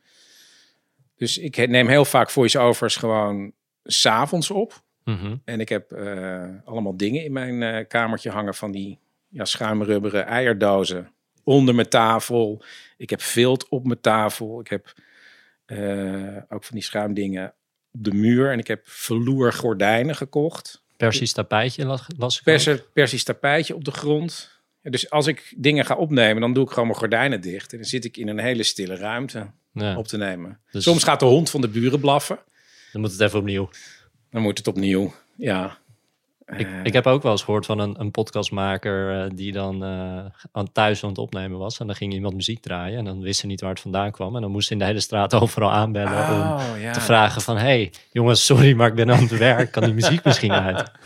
[1.17, 3.53] Dus ik neem heel vaak voice-overs gewoon
[3.85, 4.83] s'avonds op.
[5.05, 5.37] Mhm.
[5.45, 10.27] En ik heb eh, allemaal dingen in mijn eh, kamertje hangen van die ja, schuimrubberen
[10.27, 11.13] eierdozen
[11.51, 12.63] onder mijn tafel.
[12.97, 14.61] Ik heb vilt op mijn tafel.
[14.61, 14.93] Ik heb
[15.67, 17.55] eh, ook van die schuimdingen
[17.93, 18.53] op de muur.
[18.53, 20.83] En ik heb velour gordijnen gekocht.
[20.97, 22.43] Persisch tapijtje las, las ik.
[22.45, 24.59] Perser, persisch tapijtje op de grond.
[24.83, 27.73] Ja, dus als ik dingen ga opnemen, dan doe ik gewoon mijn gordijnen dicht.
[27.73, 30.61] En dan zit ik in een hele stille ruimte Ja, op te nemen.
[30.71, 32.39] Dus- Soms gaat de hond van de buren blaffen.
[32.93, 33.71] dan moet het even opnieuw.
[34.31, 35.15] Dan moet het opnieuw.
[35.37, 35.79] Ja.
[36.57, 39.85] Ik, Eh, ik heb ook wel eens gehoord van een, een podcastmaker eh, die dan
[39.85, 41.79] eh, aan thuis aan het opnemen was.
[41.81, 44.35] En dan ging iemand muziek draaien en dan wist ze niet waar het vandaan kwam.
[44.37, 46.93] En dan moest ze in de hele straat overal aanbellen om Oh, ja.
[46.93, 47.57] te vragen van...
[47.57, 49.73] hey, jongens, sorry, maar ik ben aan het werk.
[49.73, 50.91] Kan die muziek misschien uit?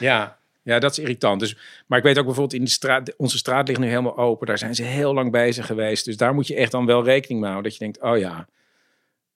[0.00, 1.40] Ja, ja, dat is irritant.
[1.40, 4.46] Dus, maar ik weet ook bijvoorbeeld in de straat, onze straat ligt nu helemaal open.
[4.46, 6.04] Daar zijn ze heel lang bezig geweest.
[6.04, 7.70] Dus daar moet je echt dan wel rekening mee houden.
[7.70, 8.46] Dat je denkt, oh ja,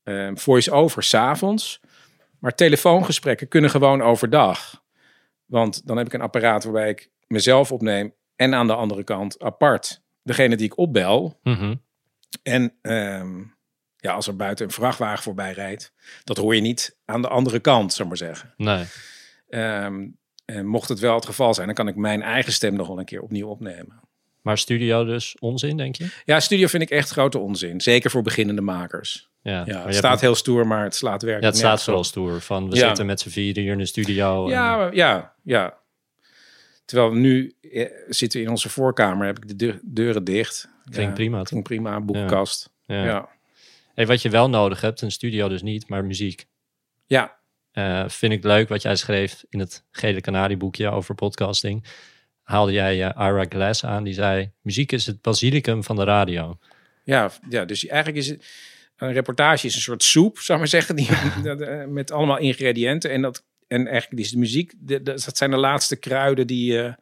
[0.04, 1.80] ehm voice-over s'avonds.
[2.38, 4.84] Maar telefoongesprekken kunnen gewoon overdag.
[5.46, 9.42] Want dan heb ik een apparaat waarbij ik mezelf opneem en aan de andere kant
[9.42, 11.38] apart degene die ik opbel.
[11.42, 11.74] Mhm.
[12.42, 13.38] En ehm,
[13.96, 15.92] ja, als er buiten een vrachtwagen voorbij rijdt,
[16.24, 18.54] dat hoor je niet aan de andere kant, zou maar zeggen.
[18.56, 18.84] Nee,
[19.48, 20.06] Ehm,
[20.44, 22.98] en mocht het wel het geval zijn, dan kan ik mijn eigen stem nog wel
[22.98, 24.00] een keer opnieuw opnemen.
[24.42, 26.08] maar studio dus onzin, denk je?
[26.24, 27.80] Ja, studio vind ik echt grote onzin.
[27.80, 29.30] Zeker voor beginnende makers.
[29.50, 32.40] Ja, het hebt- staat heel stoer, maar het slaat werkelijk ja het staat vooral stoer.
[32.40, 32.86] Van, we Ja.
[32.86, 34.48] zitten met z'n vieren hier in de studio.
[34.48, 35.74] Ja, ja, ja.
[36.84, 40.68] Terwijl we nu eh, zitten in onze voorkamer, heb ik de deur- deuren dicht.
[40.90, 41.48] Ja, prima, toch?
[41.48, 42.70] Ging prima, boekenkast.
[42.86, 43.28] ja.
[43.94, 46.46] Hey, wat je wel nodig hebt, een studio dus niet, maar muziek.
[47.06, 47.34] Ja,
[47.72, 51.84] Eh, vind ik leuk wat jij schreef in het Gele Canarie-boekje over podcasting.
[52.42, 54.50] Haalde jij eh, Ira Glass aan, die zei...
[54.60, 56.58] muziek is het basilicum van de radio.
[57.04, 58.44] ja, ja, dus eigenlijk is het...
[58.96, 61.08] Een reportage is een soort soep, zou ik maar zeggen, die,
[61.66, 63.10] eh, met allemaal ingrediënten.
[63.10, 66.94] En, dat, en eigenlijk is de muziek, dat zijn de laatste kruiden die je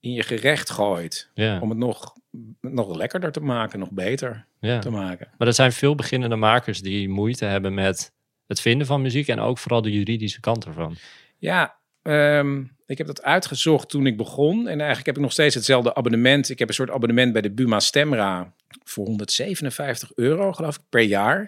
[0.00, 1.30] in je gerecht gooit.
[1.34, 2.14] Ja, Om het nog,
[2.60, 4.78] nog lekkerder te maken, nog beter ja.
[4.78, 5.28] te maken.
[5.38, 8.12] Maar er zijn veel beginnende makers die moeite hebben met
[8.46, 9.28] het vinden van muziek...
[9.28, 10.96] en ook vooral de juridische kant ervan.
[11.38, 11.75] Ja,
[12.06, 14.58] ehm, ik heb dat uitgezocht toen ik begon.
[14.58, 16.48] En eigenlijk heb ik nog steeds hetzelfde abonnement.
[16.48, 18.52] Ik heb een soort abonnement bij de Buma Stemra
[18.84, 21.38] voor 157 euro, geloof ik, per jaar.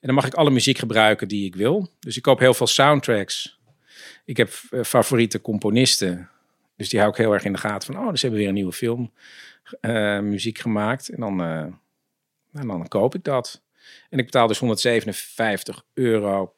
[0.00, 1.90] En dan mag ik alle muziek gebruiken die ik wil.
[2.00, 3.58] Dus ik koop heel veel soundtracks.
[4.24, 6.28] Ik heb eh, favoriete componisten.
[6.76, 7.94] Dus die hou ik heel erg in de gaten.
[7.94, 9.12] Van, oh, dus hebben we weer een nieuwe film
[9.80, 11.08] eh, muziek gemaakt.
[11.08, 11.58] En dan, eh,
[12.52, 13.62] en dan koop ik dat.
[14.10, 16.54] En ik betaal dus 157 euro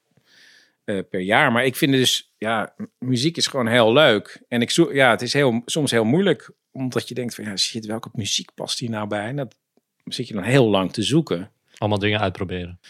[0.87, 1.53] eh, per jaar.
[1.53, 4.43] Maar ik vind het dus, ja, muziek is gewoon heel leuk.
[4.49, 6.51] En ik zoek, ja, het is heel, soms heel moeilijk.
[6.71, 9.27] Omdat je denkt van, ja, shit, welke muziek past hier nou bij?
[9.27, 9.57] En dat
[10.05, 11.51] zit je dan heel lang te zoeken.
[11.79, 12.81] Allemaal dingen uitproberen.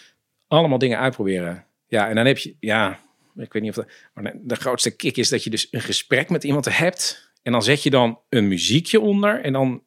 [0.46, 1.64] Allemaal dingen uitproberen.
[1.86, 3.00] Ja, en dan heb je, ja,
[3.36, 3.92] ik weet niet of dat...
[4.14, 7.32] Maar de, de grootste kick is dat je dus een gesprek met iemand hebt.
[7.42, 9.40] En dan zet je dan een muziekje onder.
[9.40, 9.82] En dan,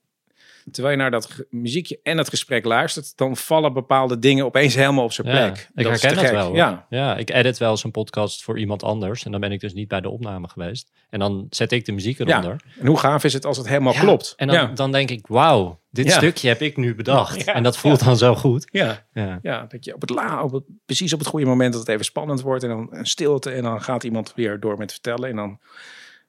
[0.71, 3.17] terwijl je naar dat muziekje en het gesprek luistert...
[3.17, 5.69] dan vallen bepaalde dingen opeens helemaal op zijn Ja, plek.
[5.75, 6.45] ik Dat herken dat wel.
[6.47, 6.55] hoor.
[6.55, 9.25] Ja, ja, ik edit wel eens een podcast voor iemand anders.
[9.25, 10.91] En dan ben ik dus niet bij de opname geweest.
[11.10, 12.55] En dan zet ik de muziek eronder.
[12.79, 14.34] En hoe gaaf is het als het helemaal Ja, klopt?
[14.38, 17.43] En dan, dan denk ik, wauw, dit stukje heb ik nu bedacht.
[17.43, 18.67] En dat voelt dan zo goed.
[18.71, 19.05] Ja,
[19.41, 19.65] Ja.
[19.67, 22.05] dat je op het, la, op het precies op het goede moment dat het even
[22.05, 25.36] spannend wordt en dan een stilte en dan gaat iemand weer door met vertellen en
[25.36, 25.60] dan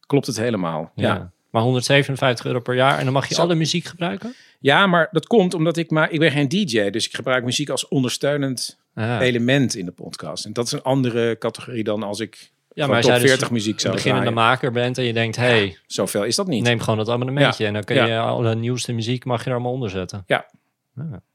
[0.07, 0.92] klopt het helemaal.
[0.94, 1.33] Ja.
[1.51, 3.41] Maar 157 euro per jaar en dan mag je Zo.
[3.43, 4.35] alle muziek gebruiken?
[4.61, 7.89] maar dat komt omdat ik maar ik ben geen DJ, dus ik gebruik muziek als
[7.89, 9.21] ondersteunend Ah.
[9.21, 10.45] element in de podcast.
[10.45, 13.21] En dat is een andere categorie dan als ik Ja, ja, maar als top jij
[13.23, 14.49] dus 40 muziek een zou beginnende draaien.
[14.49, 16.63] maker bent en je denkt, hey, Zoveel is dat niet.
[16.63, 17.63] neem gewoon dat abonnementje.
[17.63, 17.69] Ja.
[17.69, 18.07] En dan kun Ja.
[18.07, 20.25] je alle nieuwste muziek mag je er allemaal onder zetten.
[20.27, 20.47] Ja.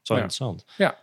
[0.02, 0.14] zo Ja.
[0.14, 0.64] interessant.
[0.76, 0.96] Ja.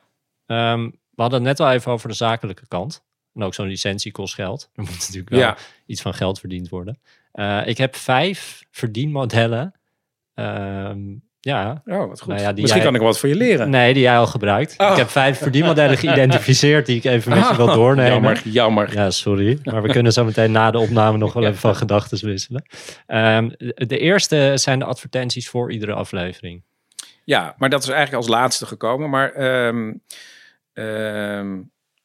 [0.46, 0.84] Ehm,
[1.16, 3.04] we hadden het net al even over de zakelijke kant.
[3.34, 4.70] En ook zo'n licentie kost geld.
[4.76, 5.58] Er moet natuurlijk wel Ja.
[5.86, 7.00] iets van geld verdiend worden.
[7.34, 9.74] Eh, ik heb vijf verdienmodellen.
[10.34, 11.00] Ehm,
[11.40, 12.28] ja, Oh, wat goed.
[12.28, 13.70] Nou ja, die Misschien jij- kan ik wat voor je leren.
[13.70, 14.74] nee, die jij al gebruikt.
[14.78, 14.92] Oh.
[14.92, 18.12] Ik heb vijf verdienmodellen geïdentificeerd die ik even met je wil Oh, doornemen.
[18.12, 18.94] Jammer, jammer.
[18.94, 19.60] Ja, sorry.
[19.64, 22.64] Maar we kunnen zo meteen na de opname nog wel even van gedachten wisselen.
[23.06, 26.64] Ehm, de eerste zijn de advertenties voor iedere aflevering.
[27.24, 29.10] Ja, maar dat is eigenlijk als laatste gekomen.
[29.10, 29.94] Maar ehm,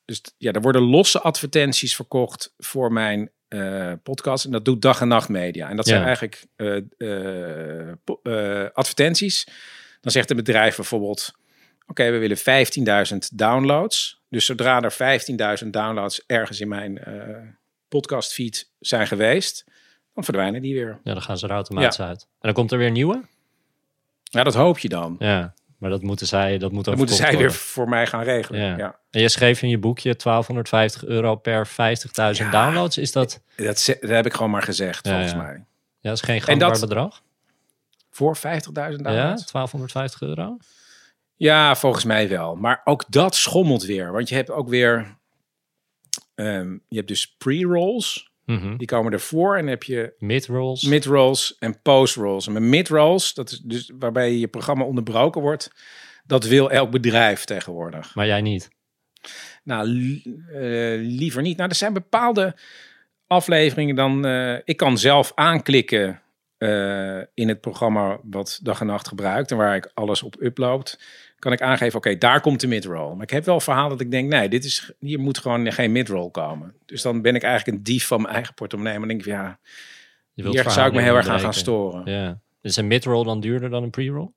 [0.04, 4.44] dus ja, er worden losse advertenties verkocht voor mijn eh, podcast.
[4.44, 5.68] En dat doet Dag en Nacht Media.
[5.68, 9.46] En dat zijn eigenlijk eh, eh, advertenties.
[10.00, 11.36] Dan zegt een bedrijf bijvoorbeeld...
[11.86, 12.38] Oké, we willen
[13.12, 14.20] 15.000 downloads.
[14.28, 15.20] Dus zodra er
[15.64, 17.36] 15.000 downloads ergens in mijn eh
[17.88, 19.64] podcastfeed zijn geweest...
[20.14, 21.00] dan verdwijnen die weer.
[21.04, 22.22] Ja, dan gaan ze er automatisch uit.
[22.22, 23.22] En dan komt er weer nieuwe.
[24.22, 25.16] Ja, dat hoop je dan.
[25.18, 28.60] Ja, maar dat moeten zij, dat moet ook moeten zij weer voor mij gaan regelen.
[28.60, 28.76] Ja.
[28.76, 28.98] ja.
[29.10, 31.72] En je schreef in je boekje 1250 euro per 50.000
[32.44, 32.50] Ja.
[32.50, 32.98] downloads.
[32.98, 35.38] Is dat, Dat, ze- dat heb ik gewoon maar gezegd, Ja, volgens ja.
[35.38, 35.54] mij.
[35.54, 35.64] ja,
[36.00, 37.22] dat is geen gangbaar dat- bedrag?
[38.10, 38.42] Voor 50.000
[39.06, 39.46] Ja, downloads?
[39.50, 40.56] 1250 euro?
[41.36, 41.76] Ja.
[41.76, 42.54] volgens mij wel.
[42.56, 44.12] Maar ook dat schommelt weer.
[44.12, 45.16] Want je hebt ook weer...
[46.34, 48.27] ehm, je hebt dus pre-rolls.
[48.48, 48.76] Mhm.
[48.76, 49.52] Die komen ervoor.
[49.54, 50.82] En dan heb je Mid-rolls?
[50.82, 52.46] mid-rolls en post-rolls.
[52.46, 55.70] En met mid-rolls, dat is dus waarbij je programma onderbroken wordt...
[56.24, 58.14] Dat wil elk bedrijf tegenwoordig.
[58.14, 58.70] maar jij niet.
[59.64, 61.56] Nou, li- eh, liever niet.
[61.56, 62.56] Nou, er zijn bepaalde
[63.26, 64.26] afleveringen dan...
[64.26, 66.22] eh, ik kan zelf aanklikken
[66.58, 69.50] eh, in het programma wat dag en nacht gebruikt...
[69.50, 70.98] en waar ik alles op upload...
[71.38, 73.14] kan ik aangeven, oké, daar komt de midroll.
[73.14, 74.28] Maar ik heb wel verhaal dat ik denk...
[74.32, 76.74] nee, dit is, hier moet gewoon geen midroll komen.
[76.86, 78.98] Dus dan ben ik eigenlijk een dief van mijn eigen portemonnee.
[78.98, 79.58] Maar dan denk ik, van, ja,
[80.34, 82.12] Je wilt hier zou ik me heel erg aan gaan storen.
[82.12, 82.40] Ja.
[82.62, 84.30] Is een mid-roll dan duurder dan een pre-roll?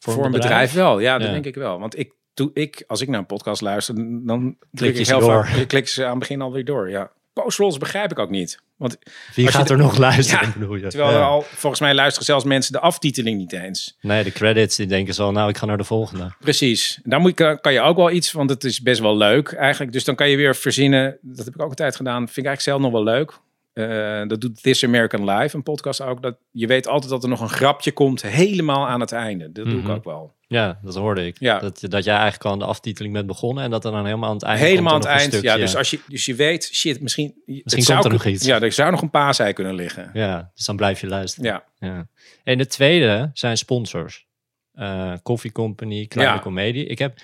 [0.00, 1.32] Voor, een bedrijf, wel, ja, dat Ja.
[1.32, 1.78] denk ik wel.
[1.78, 3.94] Want ik, doe, ik, als ik naar een podcast luister,
[4.26, 5.46] dan klik je ik heel door.
[5.46, 5.68] vaak...
[5.68, 7.10] klik ze aan het begin alweer door, ja.
[7.32, 8.62] Post-rolls begrijp ik ook niet.
[8.84, 8.98] Want
[9.34, 10.86] Wie gaat de- er nog luisteren, Ja, bedoel je?
[10.86, 11.16] Terwijl Ja.
[11.18, 13.96] er al, volgens mij luisteren zelfs mensen de aftiteling niet eens.
[14.00, 16.32] Nee, de credits, die denken zo, nou, ik ga naar de volgende.
[16.40, 17.00] Precies.
[17.04, 19.92] Daar moet je, kan je ook wel iets, want het is best wel leuk eigenlijk.
[19.92, 21.18] Dus dan kan je weer verzinnen.
[21.22, 22.16] Dat heb ik ook een tijd gedaan.
[22.18, 23.32] Vind ik eigenlijk zelf nog wel leuk.
[23.74, 26.22] Eh, dat doet This American Life, een podcast ook.
[26.22, 29.52] Dat, je weet altijd dat er nog een grapje komt, helemaal aan het einde.
[29.52, 29.90] Dat doe Mhm.
[29.90, 30.32] ik ook wel.
[30.46, 31.36] Ja, dat hoorde ik.
[31.38, 31.58] Ja.
[31.58, 34.28] Dat, dat jij eigenlijk al aan de aftiteling bent begonnen en dat er dan helemaal
[34.28, 35.40] aan het eind helemaal aan het eind.
[35.42, 38.44] Ja, dus, als je, dus je weet, shit, misschien, het komt zou er nog iets.
[38.44, 40.10] Ja, er zou nog een paasei kunnen liggen.
[40.12, 41.50] Ja, dus dan blijf je luisteren.
[41.50, 41.64] Ja.
[41.88, 42.06] Ja.
[42.44, 44.26] En de tweede zijn sponsors.
[44.72, 46.40] Eh Coffee Company, Kleine Ja.
[46.40, 46.86] Comedie.
[46.86, 47.18] Ik heb,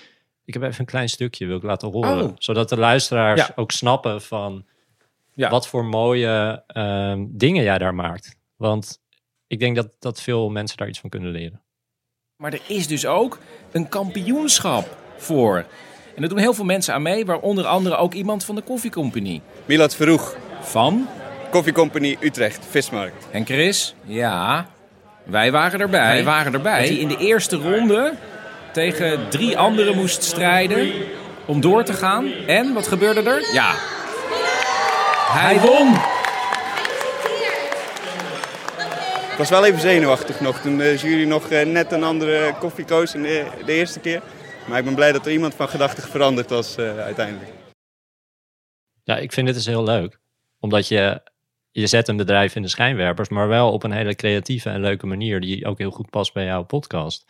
[0.45, 2.23] ik heb even een klein stukje wil ik laten horen.
[2.23, 2.31] Oh.
[2.37, 4.65] Zodat de luisteraars ook snappen van
[5.41, 5.49] Ja.
[5.49, 8.35] wat voor mooie ehm, dingen jij daar maakt.
[8.55, 8.99] Want
[9.47, 11.61] ik denk dat, dat veel mensen daar iets van kunnen leren.
[12.35, 13.39] Maar er is dus ook
[13.71, 15.57] een kampioenschap voor.
[16.15, 18.91] En daar doen heel veel mensen aan mee, waaronder andere ook iemand van de Coffee
[18.91, 19.41] Company.
[19.65, 21.07] Milad Verhoeg, Van
[21.51, 23.27] Coffee Company Utrecht, Vismarkt.
[23.31, 23.95] en Chris.
[24.03, 24.67] Ja,
[25.23, 26.13] wij waren erbij.
[26.13, 26.79] Wij waren erbij.
[26.79, 28.13] Dat hij in de eerste ronde
[28.73, 30.91] tegen drie anderen moest strijden
[31.45, 32.25] om door te gaan.
[32.47, 33.53] En wat gebeurde er?
[33.53, 33.75] Ja,
[35.31, 36.19] hij won.
[39.41, 43.13] was wel even zenuwachtig nog toen de jury nog eh, net een andere koffie koos
[43.13, 44.21] in de, de eerste keer.
[44.67, 47.51] Maar ik ben blij dat er iemand van gedachten veranderd was eh, uiteindelijk.
[49.03, 50.19] Ja, ik vind dit dus heel leuk.
[50.59, 51.21] Omdat je,
[51.71, 55.05] je zet een bedrijf in de schijnwerpers, maar wel op een hele creatieve en leuke
[55.05, 57.25] manier die ook heel goed past bij jouw podcast.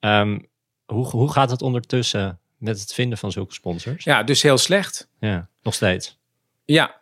[0.00, 0.38] Ehm,
[0.86, 4.04] hoe, hoe gaat het ondertussen met het vinden van zulke sponsors?
[4.04, 5.08] Ja, dus heel slecht.
[5.20, 6.18] Ja, nog steeds.
[6.64, 6.97] Ja,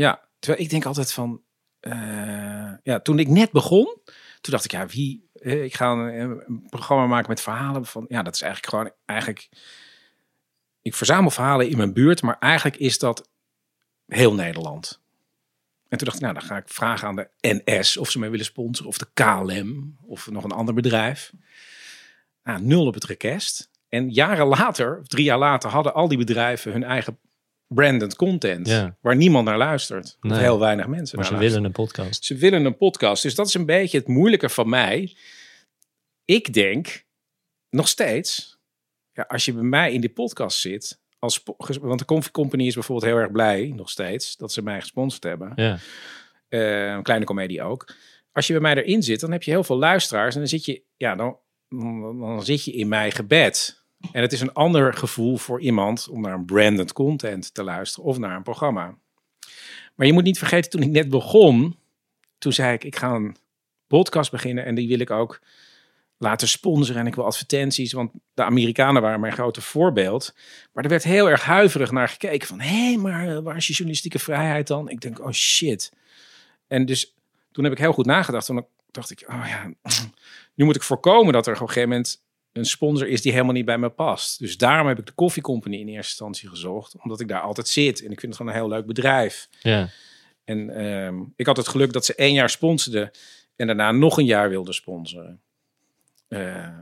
[0.00, 0.28] ja.
[0.38, 1.42] Terwijl ik denk altijd van,
[1.80, 3.98] eh, ja, toen ik net begon,
[4.40, 8.22] toen dacht ik, ja, wie, eh, ik ga een, programma maken met verhalen van, ja,
[8.22, 9.48] dat is eigenlijk gewoon, eigenlijk,
[10.82, 13.30] ik verzamel verhalen in mijn buurt, maar eigenlijk is dat
[14.06, 15.00] heel Nederland.
[15.88, 18.30] En toen dacht ik, nou, dan ga ik vragen aan de NS of ze mij
[18.30, 21.32] willen sponsoren, of de KLM, of nog een ander bedrijf.
[22.42, 23.70] Nou, nul op het request.
[23.88, 27.18] En jaren later, of drie jaar later, hadden al die bedrijven hun eigen
[27.74, 28.66] branded content.
[28.68, 28.96] Ja.
[29.00, 30.16] Waar niemand naar luistert.
[30.20, 31.40] Of heel weinig mensen Maar ze luisteren.
[31.62, 32.24] willen een podcast.
[32.24, 33.22] Ze willen een podcast.
[33.22, 35.16] Dus dat is een beetje het moeilijke van mij.
[36.24, 37.04] Ik denk
[37.70, 38.58] nog steeds,
[39.12, 41.42] ja, als je bij mij in die podcast zit, als,
[41.80, 45.22] want de Coffee Company is bijvoorbeeld heel erg blij, nog steeds, dat ze mij gesponsord
[45.22, 45.52] hebben.
[45.54, 45.78] Ja,
[46.48, 47.94] Eh, een kleine comedie ook.
[48.32, 50.64] Als je bij mij erin zit, dan heb je heel veel luisteraars en dan zit
[50.64, 53.79] je, ja, dan, dan, dan zit je in mijn gebed.
[54.12, 58.08] En het is een ander gevoel voor iemand om naar een branded content te luisteren
[58.08, 58.94] of naar een programma.
[59.94, 61.76] Maar je moet niet vergeten, toen ik net begon,
[62.38, 63.36] toen zei ik, ik ga een
[63.86, 65.40] podcast beginnen en die wil ik ook
[66.18, 70.34] laten sponsoren en ik wil advertenties, want de Amerikanen waren mijn grote voorbeeld.
[70.72, 73.72] Maar er werd heel erg huiverig naar gekeken van, hé, maar eh, waar is je
[73.72, 74.88] journalistieke vrijheid dan?
[74.88, 75.92] Ik denk, oh shit.
[76.66, 77.14] En dus
[77.52, 78.46] toen heb ik heel goed nagedacht.
[78.46, 79.72] Toen dacht ik, oh ja,
[80.54, 83.52] nu moet ik voorkomen dat er op een gegeven moment een sponsor is die helemaal
[83.52, 84.38] niet bij me past.
[84.38, 87.68] Dus daarom heb ik de Coffee Company in eerste instantie gezocht, omdat ik daar altijd
[87.68, 87.98] zit.
[88.04, 89.48] En ik vind het gewoon een heel leuk bedrijf.
[89.62, 89.88] ja.
[90.44, 93.10] En ehm, ik had het geluk dat ze één jaar sponsorden
[93.56, 95.40] en daarna nog een jaar wilden sponsoren.
[96.28, 96.78] Eh,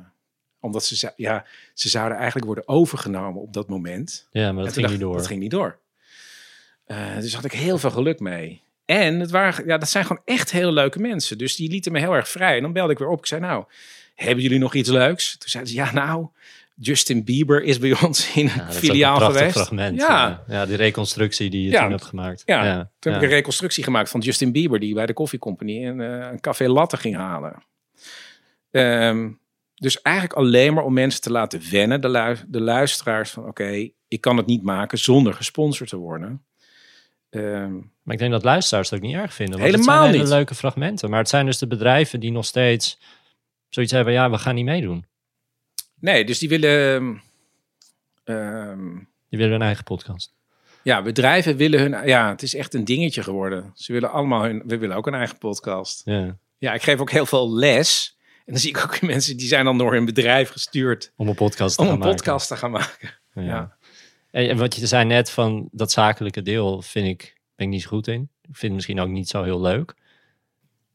[0.61, 4.29] omdat ze, ja, ze zouden eigenlijk worden overgenomen op dat moment.
[4.31, 5.17] ja maar dat ging dacht niet door.
[5.17, 5.79] Dat ging niet door.
[6.85, 8.63] Eh, dus had ik heel veel geluk mee.
[8.85, 11.39] En het waren, ja, dat zijn gewoon echt hele leuke mensen.
[11.39, 12.57] Dus die lieten me heel erg vrij.
[12.57, 13.19] En dan belde ik weer op.
[13.19, 13.65] Ik zei, nou,
[14.25, 15.37] hebben jullie nog iets leuks?
[15.39, 16.27] Toen zeiden ze, ja, nou,
[16.75, 19.53] Justin Bieber is bij ons in Ja, filiaal een geweest.
[19.53, 20.01] fragment.
[20.01, 20.45] Ja.
[20.67, 21.81] Die reconstructie die je Ja.
[21.83, 22.43] toen hebt gemaakt.
[22.47, 22.91] Ja, ja.
[22.99, 26.01] Toen heb ik een reconstructie gemaakt van Justin Bieber, die bij de Coffee Company een,
[26.01, 27.63] eh, een café latte ging halen.
[28.71, 29.29] Ehm,
[29.75, 33.89] dus eigenlijk alleen maar om mensen te laten wennen, de, lu- de luisteraars van oké,
[34.09, 36.43] ik kan het niet maken zonder gesponsord te worden.
[37.31, 39.59] Ehm, Maar ik denk dat luisteraars het ook niet erg vinden.
[39.59, 40.33] Want Helemaal het zijn hele niet.
[40.33, 41.11] leuke fragmenten.
[41.11, 42.99] Maar het zijn dus de bedrijven die nog steeds
[43.69, 44.13] zoiets hebben.
[44.13, 45.07] Ja, we gaan niet meedoen.
[46.01, 47.23] nee, dus die willen.
[48.25, 48.95] ehm,
[49.29, 50.35] Die willen hun eigen podcast.
[50.83, 52.07] ja, bedrijven willen hun.
[52.07, 53.71] Ja, het is echt een dingetje geworden.
[53.75, 54.63] Ze willen allemaal hun.
[54.67, 56.03] We willen ook een eigen podcast.
[56.05, 56.37] Ja.
[56.59, 58.17] Ja, ik geef ook heel veel les.
[58.45, 61.35] En dan zie ik ook mensen die zijn dan door hun bedrijf gestuurd Om een
[61.35, 62.17] podcast te om gaan een maken.
[62.17, 63.15] podcast te gaan maken.
[63.35, 63.43] Ja.
[63.43, 63.77] Ja.
[64.31, 67.83] En en wat je zei net van dat zakelijke deel vind ik, ben ik niet
[67.83, 68.21] zo goed in.
[68.23, 69.95] Ik vind het misschien ook niet zo heel leuk.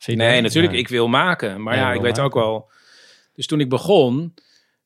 [0.07, 0.79] Nee, natuurlijk, Ja.
[0.79, 1.61] ik wil maken.
[1.63, 2.69] Maar Ja, ik weet ook wel.
[3.33, 4.33] Dus toen ik begon,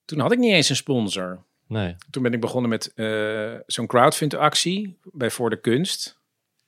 [0.06, 1.44] toen had ik niet eens een sponsor.
[1.68, 1.96] Nee.
[2.10, 6.20] Toen ben ik begonnen met eh, zo'n crowdfund-actie bij Voor de Kunst.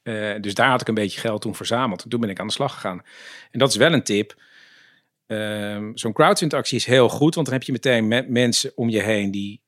[0.02, 2.04] Eh, dus daar had ik een beetje geld toen verzameld.
[2.04, 3.02] En toen ben ik aan de slag gegaan.
[3.52, 4.36] En dat is wel een tip.
[5.28, 9.02] Ehm, zo'n crowdfund-actie is heel goed, want dan heb je meteen me- mensen om je
[9.02, 9.62] heen die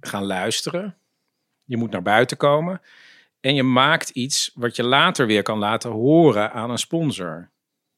[0.00, 0.96] gaan luisteren.
[1.64, 2.80] Je moet naar buiten komen.
[3.40, 7.50] En je maakt iets wat je later weer kan laten horen aan een sponsor.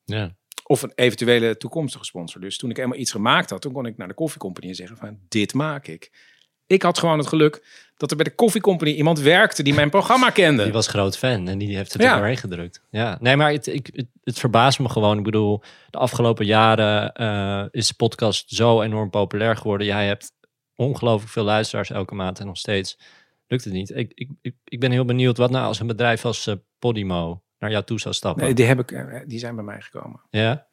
[0.06, 0.36] Ja.
[0.64, 2.40] Of een eventuele toekomstige sponsor.
[2.40, 4.96] Dus toen ik eenmaal iets gemaakt had, toen kon ik naar de koffiecompany en zeggen
[4.96, 6.34] van dit maak ik.
[6.66, 7.66] Ik had gewoon het geluk
[7.96, 10.62] dat er bij de koffiecompany iemand werkte die mijn programma kende.
[10.62, 12.10] Die was groot fan en die heeft het Ja.
[12.10, 12.82] er doorheen gedrukt.
[12.90, 15.18] Ja, nee, maar het, ik, het, het verbaast me gewoon.
[15.18, 19.86] Ik bedoel, de afgelopen jaren eh, is de podcast zo enorm populair geworden.
[19.86, 20.32] Jij hebt
[20.76, 22.98] ongelooflijk veel luisteraars elke maand en nog steeds
[23.46, 23.90] lukt het niet.
[23.90, 27.42] Ik, ik, ik, ik ben heel benieuwd wat nou als een bedrijf als eh, Podimo
[27.58, 28.44] naar jou toe zou stappen.
[28.44, 30.20] Nee, die, heb ik, eh, die zijn bij mij gekomen.
[30.30, 30.66] Ja?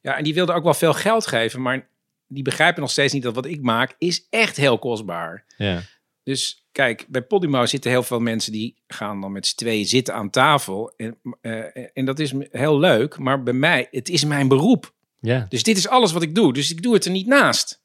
[0.00, 1.88] Ja, en die wilden ook wel veel geld geven, maar
[2.26, 5.44] die begrijpen nog steeds niet dat wat ik maak is echt heel kostbaar.
[5.56, 5.80] Ja.
[6.22, 10.14] Dus kijk, bij Podimo zitten heel veel mensen die gaan dan met z'n tweeën zitten
[10.14, 10.92] aan tafel.
[10.96, 14.92] En, eh, en dat is heel leuk, maar bij mij, het is mijn beroep.
[15.20, 15.46] ja.
[15.48, 16.52] Dus dit is alles wat ik doe.
[16.52, 17.80] Dus ik doe het er niet naast.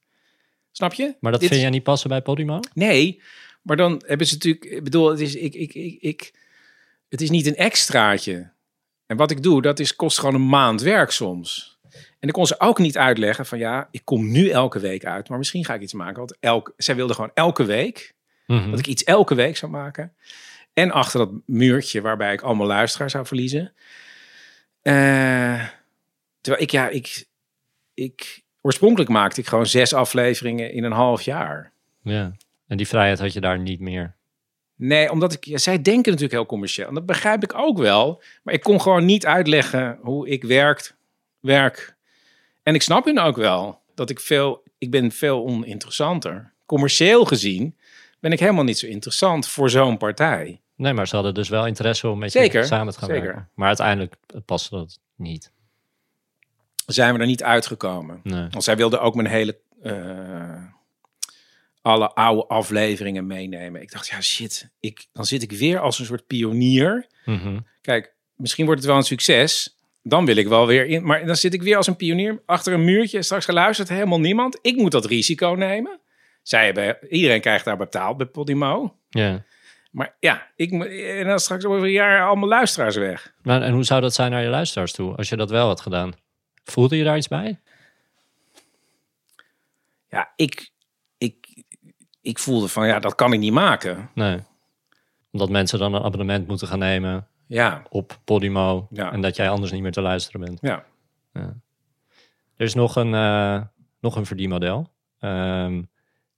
[0.71, 1.15] Snap je?
[1.19, 2.59] Maar dat Dit vind is- jij niet passen bij Podimo?
[2.73, 3.21] Nee,
[3.61, 4.65] maar dan hebben ze natuurlijk...
[4.65, 6.33] Ik bedoel, het is, ik, ik, ik, ik,
[7.09, 8.51] het is niet een extraatje.
[9.05, 11.79] En wat ik doe, dat is, kost gewoon een maand werk soms.
[12.19, 13.57] En ik kon ze ook niet uitleggen van...
[13.57, 16.17] Ja, ik kom nu elke week uit, maar misschien ga ik iets maken.
[16.17, 18.13] Want elk, zij wilden gewoon elke week...
[18.47, 18.69] Mhm.
[18.69, 20.13] Dat ik iets elke week zou maken.
[20.73, 23.73] En achter dat muurtje waarbij ik allemaal luisteraars zou verliezen.
[24.81, 25.65] Eh,
[26.45, 27.25] Terwijl ik, ja, ik,
[27.93, 31.71] ik, oorspronkelijk maakte ik gewoon zes afleveringen in een half jaar.
[32.01, 32.31] Ja.
[32.67, 34.15] En die vrijheid had je daar niet meer.
[34.75, 36.87] Nee, omdat ik, ja, zij denken natuurlijk heel commercieel.
[36.87, 38.21] En dat begrijp ik ook wel.
[38.43, 40.95] Maar ik kon gewoon niet uitleggen hoe ik werkt,
[41.39, 41.95] werk.
[42.63, 46.53] En ik snap hun ook wel dat ik veel, ik ben veel oninteressanter.
[46.65, 47.75] Commercieel gezien
[48.19, 50.61] ben ik helemaal niet zo interessant voor zo'n partij.
[50.75, 53.23] Nee, maar ze hadden dus wel interesse om met je samen te gaan zeker.
[53.23, 53.49] werken.
[53.53, 55.51] Maar uiteindelijk paste dat niet.
[56.85, 58.19] Zijn we er niet uitgekomen.
[58.23, 58.47] Nee.
[58.49, 60.63] Want zij wilde ook mijn hele, eh,
[61.85, 63.81] alle oude afleveringen meenemen.
[63.81, 67.07] Ik dacht, ja shit, ik, dan zit ik weer als een soort pionier.
[67.25, 67.59] Mhm.
[67.81, 69.77] Kijk, misschien wordt het wel een succes.
[70.03, 71.05] Dan wil ik wel weer in.
[71.05, 73.21] Maar dan zit ik weer als een pionier achter een muurtje.
[73.21, 74.59] Straks geluisterd helemaal niemand.
[74.61, 75.99] Ik moet dat risico nemen.
[76.41, 78.95] Zij hebben, iedereen krijgt daar betaald bij Podimo.
[79.09, 79.43] Ja.
[79.91, 83.33] Maar ja, ik, en dan straks over een jaar allemaal luisteraars weg.
[83.41, 85.81] Maar, en hoe zou dat zijn naar je luisteraars toe, als je dat wel had
[85.81, 86.13] gedaan?
[86.63, 87.59] Voelde je daar iets bij?
[90.09, 90.73] Ja, ik,
[92.25, 94.09] ik voelde van ja, dat kan ik niet maken.
[94.13, 94.39] Nee.
[95.31, 98.87] Omdat mensen dan een abonnement moeten gaan nemen Ja, op Podimo.
[98.91, 99.11] Ja.
[99.11, 100.59] En dat jij anders niet meer te luisteren bent.
[100.61, 100.83] ja.
[102.57, 103.61] Er is nog een, eh,
[103.99, 104.91] nog een verdienmodel.
[105.19, 105.81] Ehm,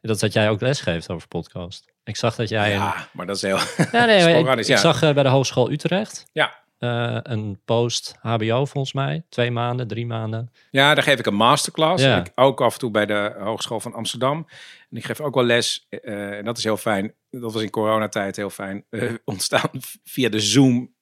[0.01, 1.93] dat is dat jij ook lesgeeft over podcast.
[2.03, 2.73] Ik zag dat jij...
[2.73, 3.57] een- ja maar dat is heel...
[3.91, 4.77] Ja, nee, ik, ja.
[4.77, 6.53] zag eh, bij de Hogeschool Utrecht Ja.
[6.77, 9.23] Eh, een post HBO volgens mij.
[9.29, 10.51] Twee maanden, drie maanden.
[10.71, 12.03] Ja, daar geef ik een masterclass.
[12.03, 12.19] Ja.
[12.19, 14.47] Ik, ook af en toe bij de Hogeschool van Amsterdam.
[14.89, 15.87] En ik geef ook wel les.
[15.89, 17.13] eh, en dat is heel fijn.
[17.29, 18.85] Dat was in coronatijd heel fijn.
[18.89, 19.69] eh, ontstaan
[20.03, 20.93] via de Zoom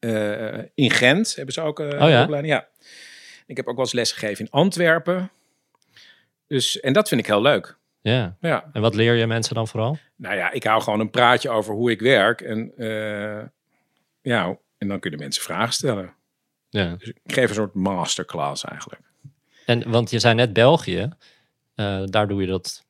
[0.76, 1.36] in Gent.
[1.36, 2.22] Hebben ze ook Oh ja?
[2.24, 2.54] opleiding.
[2.54, 2.68] Ja.
[3.46, 5.32] Ik heb ook wel eens les gegeven in Antwerpen.
[6.48, 7.78] Dus, en dat vind ik heel leuk.
[8.02, 8.36] Ja.
[8.40, 8.70] Ja.
[8.74, 9.98] En wat leer je mensen dan vooral?
[10.16, 12.42] Nou ja, ik hou gewoon een praatje over hoe ik werk.
[12.42, 12.72] En,
[14.22, 16.14] ja, en dan kunnen mensen vragen stellen.
[16.70, 16.96] Ja.
[16.98, 19.02] Dus ik geef een soort masterclass eigenlijk.
[19.66, 21.10] En, want je zei net België.
[21.76, 22.84] eh, daar doe je dat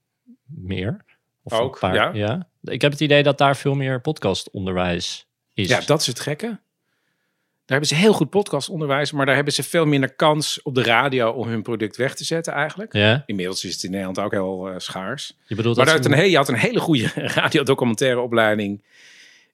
[0.46, 1.06] meer.
[1.44, 2.48] Of een Ook, ja.
[2.62, 5.68] Ik heb het idee dat daar veel meer podcastonderwijs is.
[5.68, 6.46] Ja, dat is het gekke.
[7.66, 10.84] Daar hebben ze heel goed podcastonderwijs, maar daar hebben ze veel minder kans op de
[10.84, 12.94] radio om hun product weg te zetten eigenlijk.
[12.94, 13.24] Ja?
[13.26, 15.38] Inmiddels is het in Nederland ook heel eh, schaars.
[15.48, 18.84] Je bedoelt Maar dat ze- een hele, je had een hele goede radiodocumentaire opleiding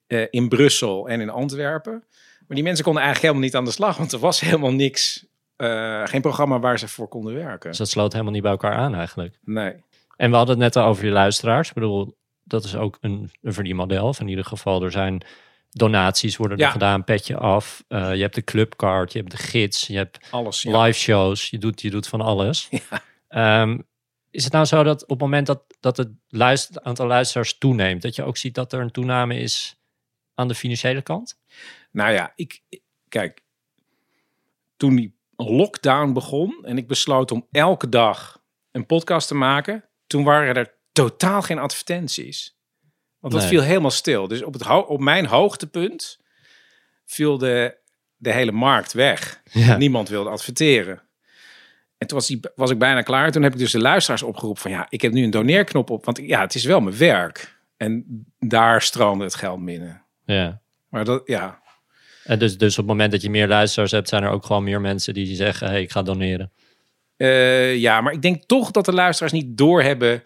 [0.06, 2.04] eh, in Brussel en in Antwerpen.
[2.52, 5.26] Maar die mensen konden eigenlijk helemaal niet aan de slag, want er was helemaal niks,
[5.56, 7.68] eh, geen programma waar ze voor konden werken.
[7.68, 9.38] Dus dat sloot helemaal niet bij elkaar aan eigenlijk.
[9.44, 9.74] Nee.
[10.16, 11.68] En we hadden het net al over je luisteraars.
[11.68, 14.06] Ik bedoel, dat is ook een, een verdienmodel.
[14.08, 15.22] Of in ieder geval, er zijn
[15.70, 16.70] donaties worden er Ja.
[16.70, 17.84] gedaan, petje af.
[17.88, 20.62] Eh, je hebt de clubcard, je hebt de gids, je hebt Alles.
[20.62, 20.82] Ja.
[20.82, 21.50] live shows.
[21.50, 22.68] Je doet, je doet van alles.
[23.28, 23.78] Ehm,
[24.30, 28.02] is het nou zo dat op het moment dat, dat het luister, aantal luisteraars toeneemt,
[28.02, 29.76] dat je ook ziet dat er een toename is
[30.34, 31.40] aan de financiële kant?
[31.92, 32.60] Nou ja, ik,
[33.08, 33.42] kijk,
[34.76, 40.24] toen die lockdown begon en ik besloot om elke dag een podcast te maken, toen
[40.24, 42.56] waren er totaal geen advertenties.
[43.18, 43.50] Want dat Nee.
[43.50, 44.28] viel helemaal stil.
[44.28, 46.18] Dus op, het ho- op mijn hoogtepunt
[47.04, 47.76] viel de,
[48.16, 49.42] de hele markt weg.
[49.50, 49.76] Ja.
[49.76, 51.02] Niemand wilde adverteren.
[51.98, 53.32] En toen was, die, was ik bijna klaar.
[53.32, 56.04] Toen heb ik dus de luisteraars opgeroepen van ja, ik heb nu een doneerknop op.
[56.04, 57.60] Want ja, het is wel mijn werk.
[57.76, 58.04] En
[58.38, 60.04] daar stroomde het geld binnen.
[60.24, 60.60] ja.
[60.88, 61.61] Maar dat, ja,
[62.24, 64.64] En dus, dus op het moment dat je meer luisteraars hebt, zijn er ook gewoon
[64.64, 66.52] meer mensen die zeggen, hey, ik ga doneren.
[67.16, 70.22] Eh, ja, maar ik denk toch dat de luisteraars niet doorhebben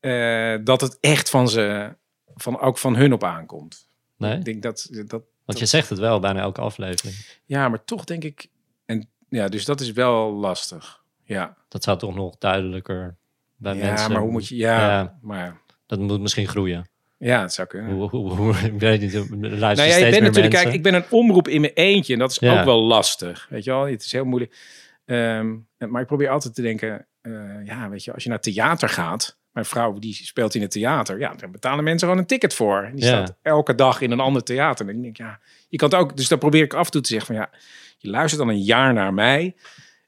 [0.00, 1.94] eh dat het echt van ze,
[2.34, 3.88] van, ook van hun op aankomt.
[4.16, 4.36] Nee?
[4.36, 7.16] Ik denk dat, dat, Want je zegt het wel bijna elke aflevering.
[7.44, 8.46] ja, maar toch denk ik,
[8.84, 11.02] en ja, dus dat is wel lastig.
[11.24, 13.16] Ja, Dat zou toch nog duidelijker
[13.56, 14.12] bij ja mensen...
[14.12, 15.18] maar hoe moet je, ja, Ja.
[15.22, 16.88] maar Dat moet misschien groeien.
[17.18, 17.92] Ja, het zou kunnen.
[17.94, 20.48] Hoe, hoe, hoe, ik weet niet, luisteren Nou ja, ik ben natuurlijk, mensen.
[20.50, 22.58] kijk, ik ben een omroep in mijn eentje en dat is Ja.
[22.58, 23.46] ook wel lastig.
[23.50, 24.56] Weet je wel, het is heel moeilijk.
[25.04, 27.32] Ehm, maar ik probeer altijd te denken, eh,
[27.64, 31.18] ja, weet je, als je naar theater gaat, mijn vrouw die speelt in het theater,
[31.18, 32.90] ja, daar betalen mensen gewoon een ticket voor.
[32.94, 33.08] Die Ja.
[33.08, 34.88] staat elke dag in een ander theater.
[34.88, 37.00] En ik denk, ja, je kan het ook, dus dan probeer ik af en toe
[37.00, 37.50] te zeggen van, ja,
[37.98, 39.54] je luistert dan een jaar naar mij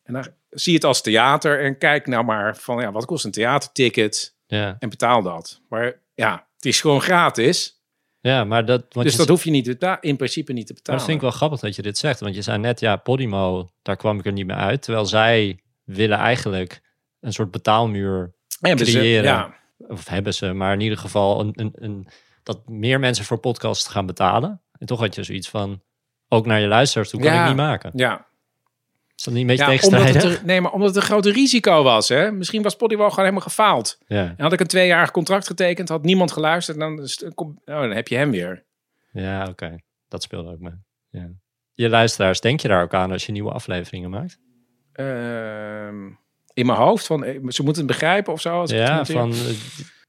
[0.03, 3.25] en dan zie je het als theater en kijk nou maar van, ja, wat kost
[3.25, 4.77] een theaterticket Ja.
[4.79, 5.61] en betaal dat.
[5.69, 7.83] Maar ja, het is gewoon gratis.
[8.21, 8.81] ja, maar dat...
[8.89, 9.67] Want Dus je dat hoef je niet
[10.01, 11.01] in principe niet te Maar betalen.
[11.01, 12.21] dat vind ik wel grappig dat je dit zegt.
[12.21, 14.83] Want je zei net, ja, Podimo, daar kwam ik er niet meer uit.
[14.83, 16.81] Terwijl zij willen eigenlijk
[17.21, 19.25] een soort betaalmuur Hebben ze- creëren.
[19.25, 22.07] ja, Of hebben ze, maar in ieder geval een, een, een,
[22.43, 24.63] dat meer mensen voor podcasts gaan betalen.
[24.79, 25.83] En toch had je zoiets van,
[26.29, 27.43] ook naar je luisteraars toe kan Ja.
[27.43, 27.91] ik niet maken.
[27.95, 28.27] ja.
[29.19, 30.31] Is dat niet een beetje ja omdat tegenstrijdig?
[30.31, 32.09] het er, nee, maar omdat het een groot risico was.
[32.09, 32.33] Hè?
[32.33, 33.99] Misschien was Podimo gewoon helemaal gefaald.
[34.07, 34.35] Ja.
[34.37, 38.17] En had ik een tweejarig contract getekend, had niemand geluisterd, dan, oh, dan heb je
[38.17, 38.65] hem weer.
[39.13, 39.77] Ja, oké.
[40.09, 40.73] Dat speelde ook mee.
[41.11, 41.29] Ja.
[41.75, 44.39] Je luisteraars, denk je daar ook aan als je nieuwe afleveringen maakt?
[44.93, 46.07] Ehm,
[46.55, 48.61] in mijn hoofd van eh, ze moeten het begrijpen of zo.
[48.61, 49.39] Als Ja, van eh,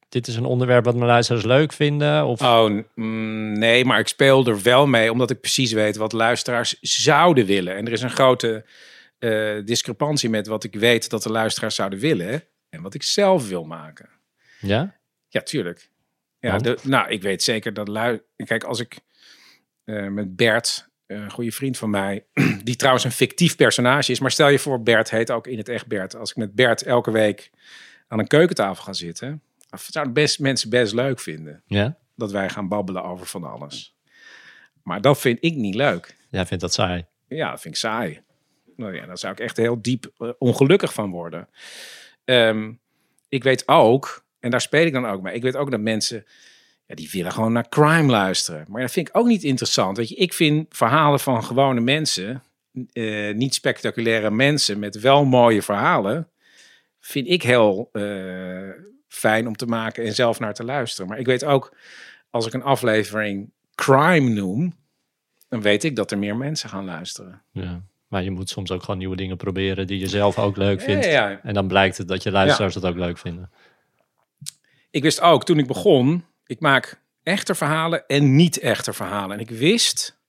[0.10, 2.26] dit is een onderwerp wat mijn luisteraars leuk vinden.
[2.26, 6.14] Of Oh, mm, nee, maar ik speel er wel mee omdat ik precies weet wat
[6.14, 7.76] luisteraars zouden willen.
[7.76, 8.66] En er is een grote
[9.20, 13.48] eh, discrepantie met wat ik weet dat de luisteraars zouden willen en wat ik zelf
[13.48, 14.10] wil maken.
[14.60, 14.98] ja?
[15.28, 15.90] Ja, tuurlijk.
[16.40, 18.22] Ja, de, nou, ik weet zeker dat lui.
[18.36, 19.00] Kijk, als ik
[19.84, 22.26] eh, met Bert, een goede vriend van mij,
[22.64, 25.70] die trouwens een fictief personage is, maar stel je voor, Bert heet ook in het
[25.70, 26.16] echt Bert.
[26.16, 27.50] Als ik met Bert elke week
[28.08, 29.42] aan een keukentafel ga zitten,
[29.78, 31.98] zouden best mensen best leuk vinden Ja?
[32.16, 33.98] dat wij gaan babbelen over van alles.
[34.84, 36.16] Maar dat vind ik niet leuk.
[36.30, 37.06] Jij vindt dat saai.
[37.28, 38.22] Ja, dat vind ik saai.
[38.80, 41.48] Nou ja, daar zou ik echt heel diep eh, ongelukkig van worden.
[42.26, 42.72] Ehm,
[43.30, 46.26] ik weet ook, en daar speel ik dan ook mee, ik weet ook dat mensen,
[46.86, 48.66] ja, die willen gewoon naar crime luisteren.
[48.68, 49.98] Maar dat vind ik ook niet interessant.
[49.98, 52.44] Weet je, ik vind verhalen van gewone mensen,
[52.92, 56.30] eh, niet spectaculaire mensen met wel mooie verhalen,
[57.00, 58.70] vind ik heel eh,
[59.08, 61.10] fijn om te maken en zelf naar te luisteren.
[61.10, 61.76] Maar ik weet ook,
[62.30, 64.74] als ik een aflevering crime noem,
[65.48, 67.42] dan weet ik dat er meer mensen gaan luisteren.
[67.52, 67.82] Ja.
[68.10, 71.06] Maar je moet soms ook gewoon nieuwe dingen proberen die je zelf ook leuk vindt.
[71.06, 71.40] Ja, ja, ja.
[71.44, 73.52] En dan blijkt het dat je luisteraars dat ook leuk vinden.
[74.90, 79.36] Ik wist ook toen ik begon, ik maak echte verhalen en niet echte verhalen.
[79.36, 80.20] En ik wist,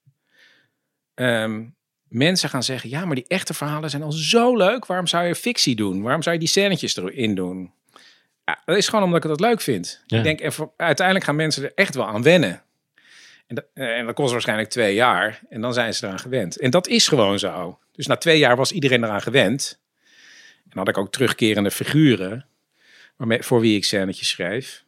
[1.13, 1.63] ehm,
[2.07, 4.85] mensen gaan zeggen, ja, maar die echte verhalen zijn al zo leuk.
[4.85, 6.01] Waarom zou je fictie doen?
[6.01, 7.73] Waarom zou je die scènetjes erin doen?
[8.45, 10.03] Ja, dat is gewoon omdat ik het leuk vind.
[10.05, 10.17] Ja.
[10.17, 12.63] Ik denk, uiteindelijk gaan mensen er echt wel aan wennen.
[13.51, 15.41] En dat, eh, en dat kost waarschijnlijk twee jaar.
[15.49, 16.59] En dan zijn ze eraan gewend.
[16.59, 17.79] En dat is gewoon zo.
[17.91, 19.79] Dus na twee jaar was iedereen eraan gewend.
[20.69, 22.45] En had ik ook terugkerende figuren
[23.15, 24.83] waarmee, voor wie ik scènetjes schreef.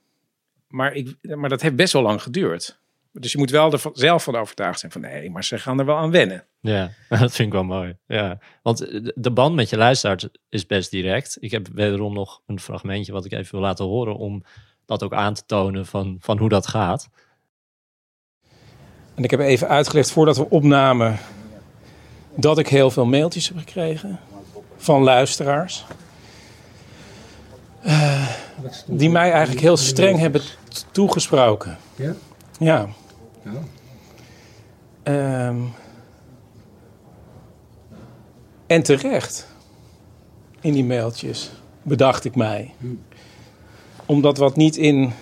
[0.67, 2.79] Maar, ik, maar dat heeft best wel lang geduurd.
[3.11, 5.85] Dus je moet wel er zelf van overtuigd zijn van nee, maar ze gaan er
[5.85, 6.45] wel aan wennen.
[6.59, 7.97] Ja, dat vind ik wel mooi.
[8.07, 8.39] Ja.
[8.61, 8.77] Want
[9.15, 11.37] de- band met je luisteraars is best direct.
[11.39, 14.43] Ik heb wederom nog een fragmentje wat ik even wil laten horen om
[14.85, 17.09] dat ook aan te tonen van, van hoe dat gaat.
[19.15, 21.19] En ik heb even uitgelegd voordat we opnamen
[22.35, 24.19] dat ik heel veel mailtjes heb gekregen
[24.77, 25.85] van luisteraars.
[27.81, 28.27] Eh,
[28.85, 30.41] die mij eigenlijk heel streng hebben
[30.91, 31.77] toegesproken.
[31.95, 32.13] Ja?
[32.59, 32.87] Ja.
[33.43, 33.51] Ja.
[35.03, 35.61] Ehm,
[38.67, 39.47] en terecht
[40.61, 41.51] in die mailtjes,
[41.81, 42.73] bedacht ik mij.
[44.05, 45.13] Omdat wat niet in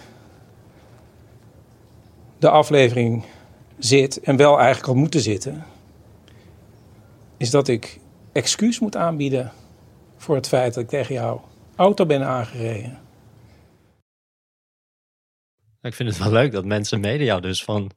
[2.40, 3.24] de aflevering
[3.86, 5.66] zit en wel eigenlijk had moeten zitten,
[7.38, 8.00] is dat ik
[8.32, 9.52] excuus moet aanbieden
[10.18, 13.00] voor het feit dat ik tegen jouw auto ben aangereden.
[15.82, 17.92] Ik vind het wel leuk dat mensen mede jou dus van...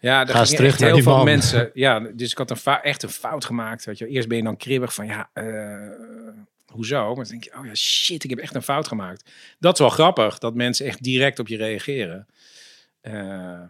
[0.00, 1.24] Ja, daar Ga eens gingen terug echt naar heel die veel man.
[1.24, 1.70] mensen.
[1.74, 3.84] Ja, dus ik had een echt een fout gemaakt.
[3.84, 4.06] Weet je.
[4.06, 5.90] Eerst ben je dan kribbig van ja, eh,
[6.66, 7.06] hoezo?
[7.06, 9.30] Maar dan denk je, oh ja, shit, ik heb echt een fout gemaakt.
[9.58, 12.26] Dat is wel grappig, dat mensen echt direct op je reageren.
[13.00, 13.62] Eh,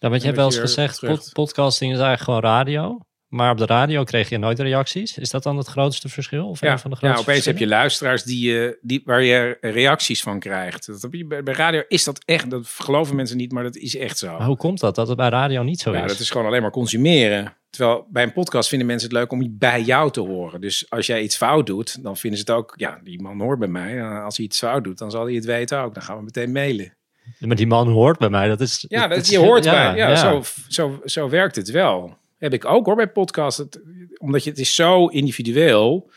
[0.00, 2.98] Ja, want je hebt wel eens gezegd, pod- podcasting is eigenlijk gewoon radio.
[3.28, 5.18] Maar op de radio kreeg je nooit reacties.
[5.18, 6.48] Is dat dan het grootste verschil?
[6.48, 9.22] Of ja, een van de ja, grootste opeens heb je luisteraars die, je die, waar
[9.22, 10.86] je reacties van krijgt.
[10.86, 13.76] Dat heb je, bij, bij radio is dat echt, dat geloven mensen niet, maar dat
[13.76, 14.38] is echt zo.
[14.38, 16.10] Maar hoe komt dat, dat het bij radio niet zo Ja, is?
[16.10, 17.56] dat is gewoon alleen maar consumeren.
[17.70, 20.60] Terwijl bij een podcast vinden mensen het leuk om bij jou te horen.
[20.60, 22.72] Dus als jij iets fout doet, dan vinden ze het ook...
[22.76, 24.02] Ja, die man hoort bij mij.
[24.04, 25.94] Als hij iets fout doet, dan zal hij het weten ook.
[25.94, 26.94] Dan gaan we meteen mailen.
[27.38, 28.84] Maar die man hoort bij mij, dat is...
[28.88, 29.96] Ja, dat, je hoort ja, bij.
[29.96, 30.16] Ja, ja.
[30.16, 32.16] Zo, zo, zo werkt het wel.
[32.38, 33.58] Heb ik ook hoor bij podcast.
[33.58, 33.80] Het-
[34.18, 36.10] omdat je, het is zo individueel.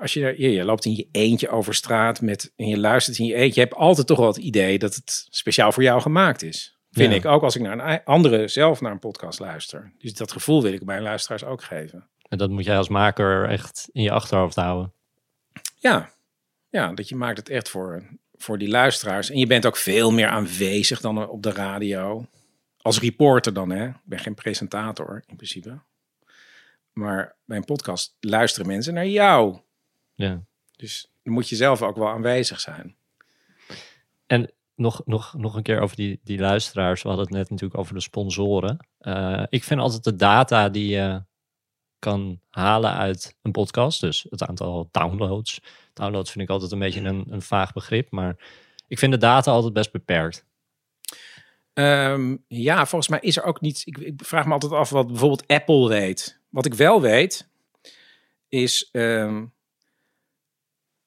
[0.00, 3.24] Als je, je, je loopt in je eentje over straat met, en je luistert in
[3.24, 3.60] je eentje.
[3.60, 6.76] Je hebt altijd toch wel het idee dat het speciaal voor jou gemaakt is.
[6.90, 9.92] Vind ik ook als ik naar een andere zelf naar een podcast luister.
[9.98, 12.08] Dus dat gevoel wil ik mijn luisteraars ook geven.
[12.28, 14.92] En dat moet jij als maker echt in je achterhoofd houden.
[15.78, 16.10] Ja,
[16.68, 18.08] ja dat je maakt het echt voor,
[18.42, 19.30] voor die luisteraars.
[19.30, 22.26] En je bent ook veel meer aanwezig dan op de radio.
[22.76, 23.88] Als reporter dan, hè.
[23.88, 25.78] Ik ben geen presentator in principe.
[26.92, 29.58] Maar bij een podcast luisteren mensen naar jou.
[30.14, 30.42] Ja.
[30.76, 32.96] Dus dan moet je zelf ook wel aanwezig zijn.
[34.26, 37.02] En nog, nog, nog een keer over die, die luisteraars.
[37.02, 38.86] We hadden het net natuurlijk over de sponsoren.
[38.98, 41.22] Eh, ik vind altijd de data die je
[42.02, 44.00] kan halen uit een podcast.
[44.00, 45.60] Dus het aantal downloads.
[45.92, 48.10] Downloads vind ik altijd een beetje een, een vaag begrip.
[48.10, 48.36] Maar
[48.88, 50.44] ik vind de data altijd best beperkt.
[51.72, 53.82] Ehm, ja, volgens mij is er ook niet...
[53.84, 56.40] Ik, ik vraag me altijd af wat bijvoorbeeld Apple weet.
[56.48, 57.48] Wat ik wel weet,
[58.48, 58.88] is...
[58.92, 59.44] ehm,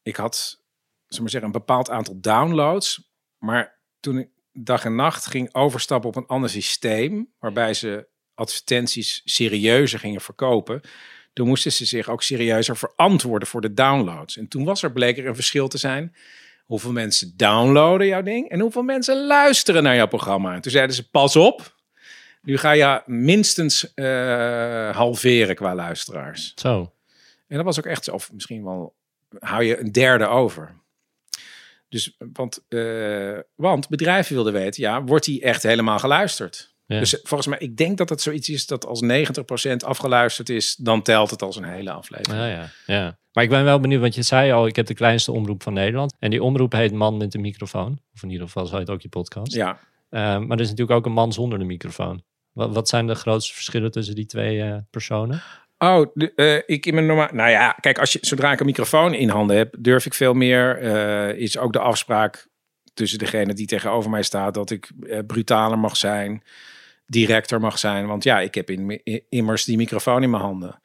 [0.03, 0.61] ik had,
[1.07, 3.11] we maar zeggen, een bepaald aantal downloads.
[3.37, 7.31] Maar toen ik dag en nacht ging overstappen op een ander systeem...
[7.39, 10.81] waarbij ze advertenties serieuzer gingen verkopen...
[11.33, 14.37] toen moesten ze zich ook serieuzer verantwoorden voor de downloads.
[14.37, 16.15] En toen was er bleek er een verschil te zijn.
[16.65, 20.53] Hoeveel mensen downloaden jouw ding en hoeveel mensen luisteren naar jouw programma.
[20.53, 21.75] En toen zeiden ze, pas op,
[22.41, 26.51] nu ga je minstens eh, halveren qua luisteraars.
[26.55, 26.93] Zo.
[27.47, 28.95] En dat was ook echt zo, of misschien wel,
[29.39, 30.75] hou je een derde over.
[31.89, 36.74] Dus, want, eh, want bedrijven wilden weten, ja, wordt die echt helemaal geluisterd?
[36.87, 36.99] Ja.
[36.99, 41.01] Dus volgens mij, ik denk dat het zoiets is dat als 90% afgeluisterd is, dan
[41.01, 42.41] telt het als een hele aflevering.
[42.43, 43.17] Ja, ja, ja.
[43.33, 45.73] Maar ik ben wel benieuwd, want je zei al, ik heb de kleinste omroep van
[45.73, 46.15] Nederland.
[46.19, 47.99] En die omroep heet Man met de microfoon.
[48.13, 49.53] Of in ieder geval zo heet ook je podcast.
[49.53, 49.79] Ja,
[50.09, 52.23] Eh, maar er is natuurlijk ook een man zonder de microfoon.
[52.51, 55.41] Wat, wat zijn de grootste verschillen tussen die twee eh, personen?
[55.77, 57.29] Oh, de, eh, ik in mijn normaal.
[57.31, 60.33] Nou ja, kijk, als je, zodra ik een microfoon in handen heb, durf ik veel
[60.33, 60.77] meer.
[60.77, 62.47] eh, is ook de afspraak
[62.95, 66.43] tussen degene die tegenover mij staat dat ik eh, brutaler mag zijn,
[67.07, 68.07] directer mag zijn.
[68.07, 68.69] Want ja, ik heb
[69.29, 70.81] immers die microfoon in mijn handen.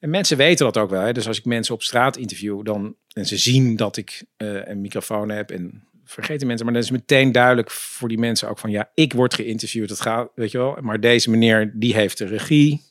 [0.00, 1.00] En mensen weten dat ook wel.
[1.00, 1.12] Hè?
[1.12, 4.80] Dus als ik mensen op straat interview, dan en ze zien dat ik eh, een
[4.80, 8.70] microfoon heb en vergeten mensen, maar dat is meteen duidelijk voor die mensen ook van
[8.70, 9.88] ja, ik word geïnterviewd.
[9.88, 10.76] Dat gaat, weet je wel.
[10.80, 12.82] Maar deze meneer die heeft de regie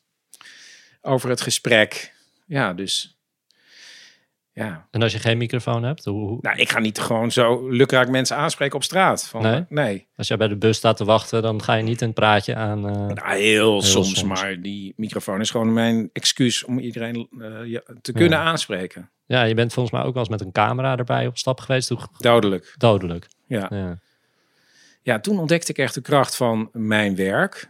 [1.01, 2.13] over het gesprek.
[2.45, 3.14] Ja, dus
[4.55, 4.87] ja.
[4.91, 8.37] En als je geen microfoon hebt, hoe, Nou, ik ga niet gewoon zo lukraak mensen
[8.37, 9.27] aanspreken op straat.
[9.27, 9.65] Van, Nee?
[9.69, 10.07] nee.
[10.15, 12.87] als jij bij de bus staat te wachten, dan ga je niet een praatje aan.
[12.89, 14.23] eh, Nou, heel, soms, soms.
[14.23, 19.09] maar die microfoon is gewoon mijn excuus om iedereen eh, te kunnen aanspreken.
[19.25, 21.89] Ja, je bent volgens mij ook wel eens met een camera erbij op stap geweest.
[21.89, 22.73] Hoe Dodelijk.
[22.77, 23.27] dodelijk.
[23.47, 23.67] Ja.
[23.69, 23.97] Ja.
[25.01, 27.69] ja, toen ontdekte ik echt de kracht van mijn werk.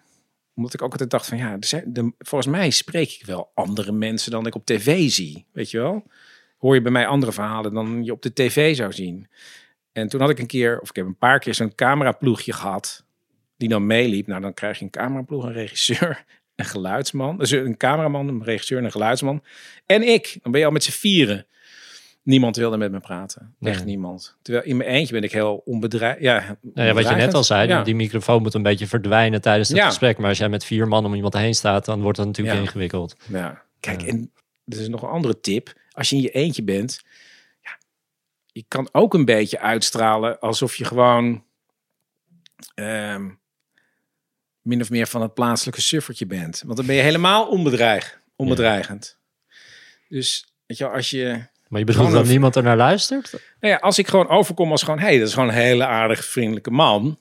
[0.55, 4.31] Omdat ik ook altijd dacht van ja, de, volgens mij spreek ik wel andere mensen
[4.31, 5.45] dan ik op tv zie.
[5.51, 6.03] Weet je wel?
[6.57, 9.27] Hoor je bij mij andere verhalen dan je op de tv zou zien.
[9.91, 13.05] En toen had ik een keer, of ik heb een paar keer zo'n cameraploegje gehad.
[13.57, 14.27] Die dan meeliep.
[14.27, 16.23] Nou, dan krijg je een cameraploeg, een regisseur,
[16.55, 17.37] een geluidsman.
[17.37, 19.43] Dus een cameraman, een regisseur en een geluidsman.
[19.85, 20.37] En ik.
[20.41, 21.45] Dan ben je al met z'n vieren.
[22.23, 23.55] Niemand wilde met me praten.
[23.59, 23.73] Nee.
[23.73, 24.37] Echt niemand.
[24.41, 26.19] Terwijl in mijn eentje ben ik heel onbedrijf.
[26.19, 27.83] Ja, Nou ja, wat je net al zei, Ja.
[27.83, 29.85] die microfoon moet een beetje verdwijnen tijdens het Ja.
[29.85, 30.17] gesprek.
[30.17, 33.15] Maar als jij met vier man om iemand heen staat, dan wordt dat natuurlijk ingewikkeld.
[33.27, 34.31] Ja, kijk, en
[34.65, 35.73] er is nog een andere tip.
[35.95, 37.01] Als je in je eentje bent,
[37.61, 37.77] ja,
[38.51, 41.43] je kan ook een beetje uitstralen alsof je gewoon
[42.75, 43.29] ehm,
[44.61, 46.61] min of meer van het plaatselijke suffertje bent.
[46.65, 49.17] Want dan ben je helemaal onbedreig, onbedreigend.
[50.09, 53.31] Dus weet je, wel, als je, Maar je bedoelt dat niemand er naar luistert?
[53.59, 55.85] nou ja, als ik gewoon overkom als gewoon, hé, hey, dat is gewoon een hele
[55.85, 57.19] aardige, vriendelijke man.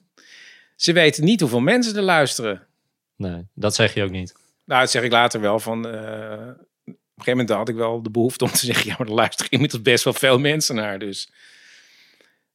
[0.76, 2.66] Ze weten niet hoeveel mensen er luisteren.
[3.16, 4.34] Nee, dat zeg je ook niet.
[4.64, 5.88] Nou, dat zeg ik later wel van.
[5.88, 6.48] eh,
[7.16, 9.50] een gegeven moment had ik wel de behoefte om te zeggen: ja, maar er luisteren
[9.50, 10.98] inmiddels best wel veel mensen naar.
[10.98, 11.30] Dus.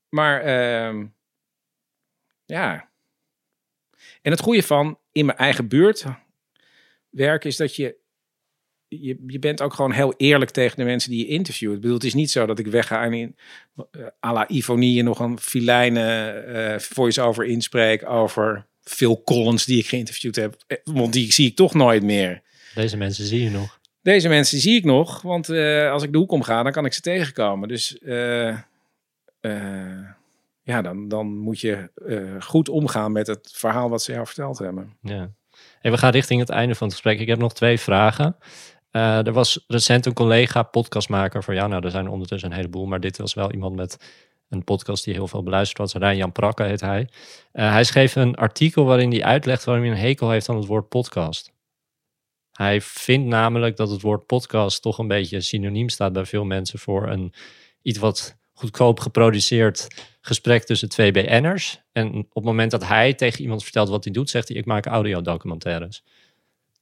[0.09, 1.05] Maar ehm,
[2.45, 2.89] ja.
[4.21, 6.05] En het goede van in mijn eigen buurt
[7.09, 7.95] werken is dat je,
[8.87, 9.23] je.
[9.27, 11.75] Je bent ook gewoon heel eerlijk tegen de mensen die je interviewt.
[11.75, 13.35] Ik bedoel, het is niet zo dat ik wegga en in,
[13.91, 19.87] eh, à la Ivonie nog een filijne eh voice-over inspreek over Phil Collins die ik
[19.87, 20.63] geïnterviewd heb.
[20.67, 22.41] Eh, Want die zie ik toch nooit meer.
[22.75, 23.78] Deze mensen zie je nog.
[24.01, 26.93] Deze mensen zie ik nog, want eh, als ik de hoek omga, dan kan ik
[26.93, 27.67] ze tegenkomen.
[27.67, 28.49] Dus eh,
[29.39, 30.05] eh,
[30.61, 31.89] ja, dan, dan moet je
[32.39, 34.97] goed omgaan met het verhaal wat ze jou verteld hebben.
[35.01, 35.29] Ja.
[35.81, 37.19] We gaan richting het einde van het gesprek.
[37.19, 38.35] Ik heb nog twee vragen.
[38.91, 41.69] Er was recent een collega podcastmaker voor jou.
[41.69, 43.97] Nou, er zijn ondertussen een heleboel, maar dit was wel iemand met
[44.49, 45.93] een podcast die heel veel beluisterd was.
[45.93, 47.09] Rijn-Jan Prakke heet hij.
[47.51, 50.89] Hij schreef een artikel waarin hij uitlegt waarom hij een hekel heeft aan het woord
[50.89, 51.51] podcast.
[52.59, 56.79] Hij vindt namelijk dat het woord podcast toch een beetje synoniem staat bij veel mensen
[56.79, 57.33] voor een
[57.81, 59.87] iets wat goedkoop geproduceerd
[60.21, 61.81] gesprek tussen twee BN'ers.
[61.91, 64.65] En op het moment dat hij tegen iemand vertelt wat hij doet, zegt hij: Ik
[64.65, 66.03] maak audiodocumentaires.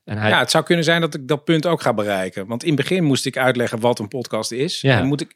[0.04, 2.48] En hij, Ja, het zou kunnen zijn dat ik dat punt ook ga bereiken.
[2.48, 4.82] Want in het begin moest ik uitleggen wat een podcast is.
[4.82, 5.00] Ja.
[5.00, 5.36] En moet ik,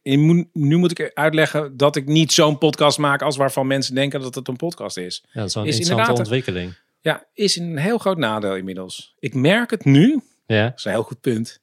[0.54, 4.36] nu moet ik uitleggen dat ik niet zo'n podcast maak als waarvan mensen denken dat
[4.36, 5.24] het een podcast is.
[5.32, 6.74] ja, dat is wel een is interessante ontwikkeling.
[7.02, 9.14] Ja, is een heel groot nadeel inmiddels.
[9.20, 10.22] Ik merk het nu,
[10.52, 10.64] Ja.
[10.70, 11.62] dat is een heel goed punt.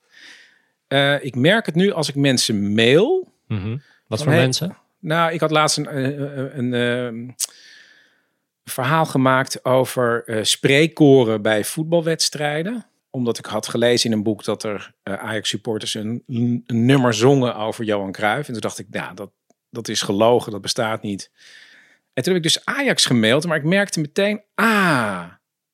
[0.87, 3.33] Eh, ik merk het nu als ik mensen mail.
[3.47, 3.77] mhm.
[4.07, 4.77] Wat voor hey, mensen?
[5.01, 7.35] Nou, ik had laatst een, eh, een, een, eh,
[8.65, 12.87] verhaal gemaakt over eh, spreekkoren bij voetbalwedstrijden.
[13.11, 17.57] Omdat ik had gelezen in een boek dat er eh, Ajax-supporters een, een nummer zongen
[17.57, 18.47] over Johan Cruijff.
[18.47, 19.31] En toen dacht ik, ja, dat,
[19.71, 21.31] dat is gelogen, dat bestaat niet.
[22.13, 25.25] En toen heb ik dus Ajax gemaild, maar ik merkte meteen, ah,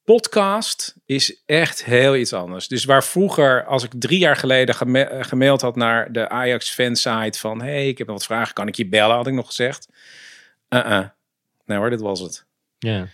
[0.05, 2.69] podcast is echt heel iets anders.
[2.69, 6.71] Dus waar vroeger, als ik drie jaar geleden gema- eh, gemaild had naar de Ajax
[6.71, 9.47] fansite van, hey, ik heb nog wat vragen, kan ik je bellen, had ik nog
[9.47, 9.89] gezegd.
[10.69, 11.07] Uh-uh.
[11.65, 12.45] Nee hoor, dit was het.
[12.79, 13.07] Ja.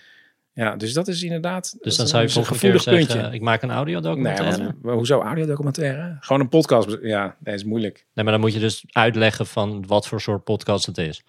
[0.53, 1.77] Ja, dus dat is inderdaad.
[1.81, 4.75] Dus dan zou je een- gevoelig zeggen, ik maak een Nee, audiodocumentaire.
[4.83, 6.17] want, hoezo audiodocumentaire?
[6.21, 6.97] Gewoon een podcast.
[7.03, 8.07] Ja, dat is moeilijk.
[8.15, 11.23] Nee, maar dan moet je dus uitleggen van wat voor soort podcast het is.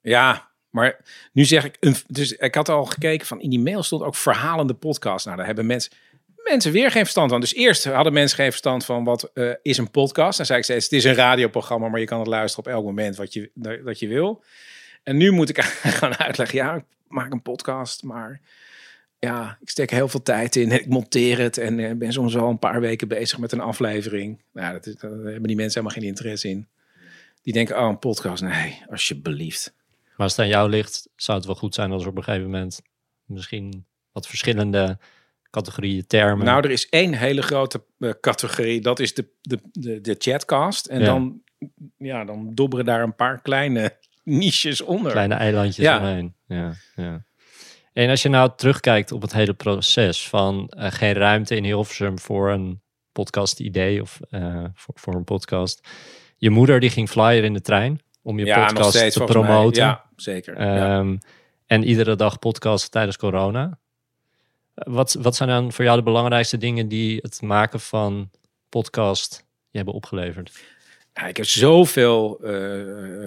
[0.00, 1.00] Ja, maar
[1.32, 4.14] nu zeg ik, een, dus ik had al gekeken van in die mail stond ook
[4.14, 5.24] verhalende podcast.
[5.24, 5.92] Nou, daar hebben mensen,
[6.44, 7.40] mensen weer geen verstand van.
[7.40, 10.36] Dus eerst hadden mensen geen verstand van wat eh, is een podcast.
[10.36, 12.84] Dan zei ik steeds, het is een radioprogramma, maar je kan het luisteren op elk
[12.84, 14.44] moment wat je, dat, je wil.
[15.02, 15.60] En nu moet ik
[16.00, 18.40] gaan uitleggen, ja, ik maak een podcast, maar
[19.18, 20.72] ja, ik steek heel veel tijd in.
[20.72, 24.42] Ik monteer het en eh, ben soms al een paar weken bezig met een aflevering.
[24.52, 26.66] Nou, dat daar hebben die mensen helemaal geen interesse in.
[27.42, 28.42] Die denken, oh, een podcast.
[28.42, 29.76] Nee, alsjeblieft.
[30.18, 32.24] Maar als het aan jou ligt, zou het wel goed zijn als er op een
[32.24, 32.80] gegeven moment
[33.24, 34.98] misschien wat verschillende
[35.50, 36.44] categorieën termen.
[36.46, 38.80] Nou, er is één hele grote eh, categorie.
[38.80, 40.86] Dat is de, de, de, de chatcast.
[40.86, 41.06] En Ja.
[41.06, 41.42] dan,
[41.98, 45.12] ja, dan dobberen daar een paar kleine niches onder.
[45.12, 45.98] kleine eilandjes Ja.
[45.98, 46.34] omheen.
[46.46, 47.24] Ja, ja.
[47.92, 52.18] En als je nou terugkijkt op het hele proces van eh, geen ruimte in Hilversum
[52.18, 55.88] voor een podcast idee of eh, voor, voor een podcast.
[56.36, 59.28] Je moeder die ging flyer in de trein om je ja, podcast steeds te mij.
[59.28, 59.82] promoten.
[59.82, 60.60] Ja, zeker.
[60.62, 60.98] ja.
[60.98, 61.16] Ehm,
[61.66, 63.78] En iedere dag podcast tijdens corona.
[64.74, 68.30] Wat, wat zijn dan voor jou de belangrijkste dingen die het maken van
[68.68, 70.52] podcast je hebben opgeleverd?
[71.12, 72.52] Ja, ik heb zoveel eh,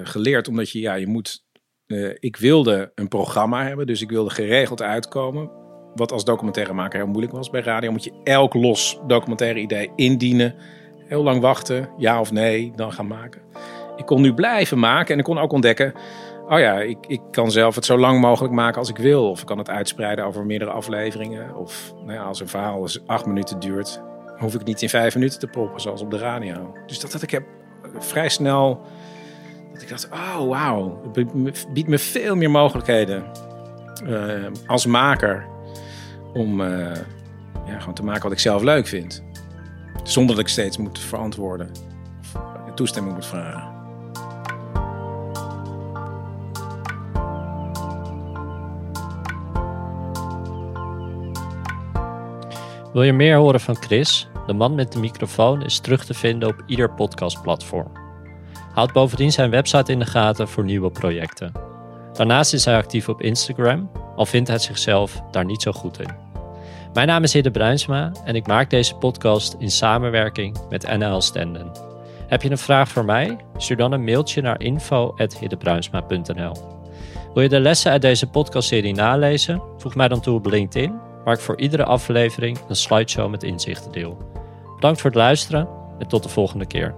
[0.03, 1.43] geleerd, omdat je, ja, je moet.
[1.87, 5.51] eh, ik wilde een programma hebben, dus ik wilde geregeld uitkomen.
[5.95, 7.91] Wat als documentairemaker heel moeilijk was bij radio.
[7.91, 10.55] Moet je elk los documentaire idee indienen.
[11.07, 13.41] Heel lang wachten, ja of nee, dan gaan maken.
[14.01, 15.93] Ik kon nu blijven maken en ik kon ook ontdekken.
[16.49, 19.29] Oh ja, ik, ik kan zelf het zo lang mogelijk maken als ik wil.
[19.29, 21.55] Of ik kan het uitspreiden over meerdere afleveringen.
[21.55, 24.01] Of nou ja, als een verhaal acht minuten duurt,
[24.37, 26.75] hoef ik niet in vijf minuten te proppen, zoals op de radio.
[26.85, 27.43] Dus dat, dat ik heb
[27.99, 28.81] vrij snel
[29.73, 33.23] dat ik dacht, oh wauw, het biedt me- veel meer mogelijkheden
[34.05, 35.45] eh, als maker
[36.33, 36.95] om eh,
[37.65, 39.23] ja, gewoon te maken wat ik zelf leuk vind.
[40.03, 41.71] Zonder dat ik steeds moet verantwoorden
[42.67, 43.80] of toestemming moet vragen.
[52.93, 54.27] Wil je meer horen van Chris?
[54.47, 57.91] De man met de microfoon is terug te vinden op ieder podcastplatform.
[58.73, 61.51] Houd bovendien zijn website in de gaten voor nieuwe projecten.
[62.13, 66.15] Daarnaast is hij actief op Instagram, al vindt hij zichzelf daar niet zo goed in.
[66.93, 71.71] Mijn naam is Hidde Bruinsma en ik maak deze podcast in samenwerking met NL Stenden.
[72.27, 73.37] Heb je een vraag voor mij?
[73.57, 76.55] Stuur dan een mailtje naar info.hiddebruinsma.nl
[77.33, 79.61] Wil je de lessen uit deze podcastserie nalezen?
[79.77, 83.91] Voeg mij dan toe op LinkedIn, waar ik voor iedere aflevering een slideshow met inzichten
[83.91, 84.17] deel.
[84.75, 85.67] Bedankt voor het luisteren
[85.99, 86.95] en tot de volgende keer.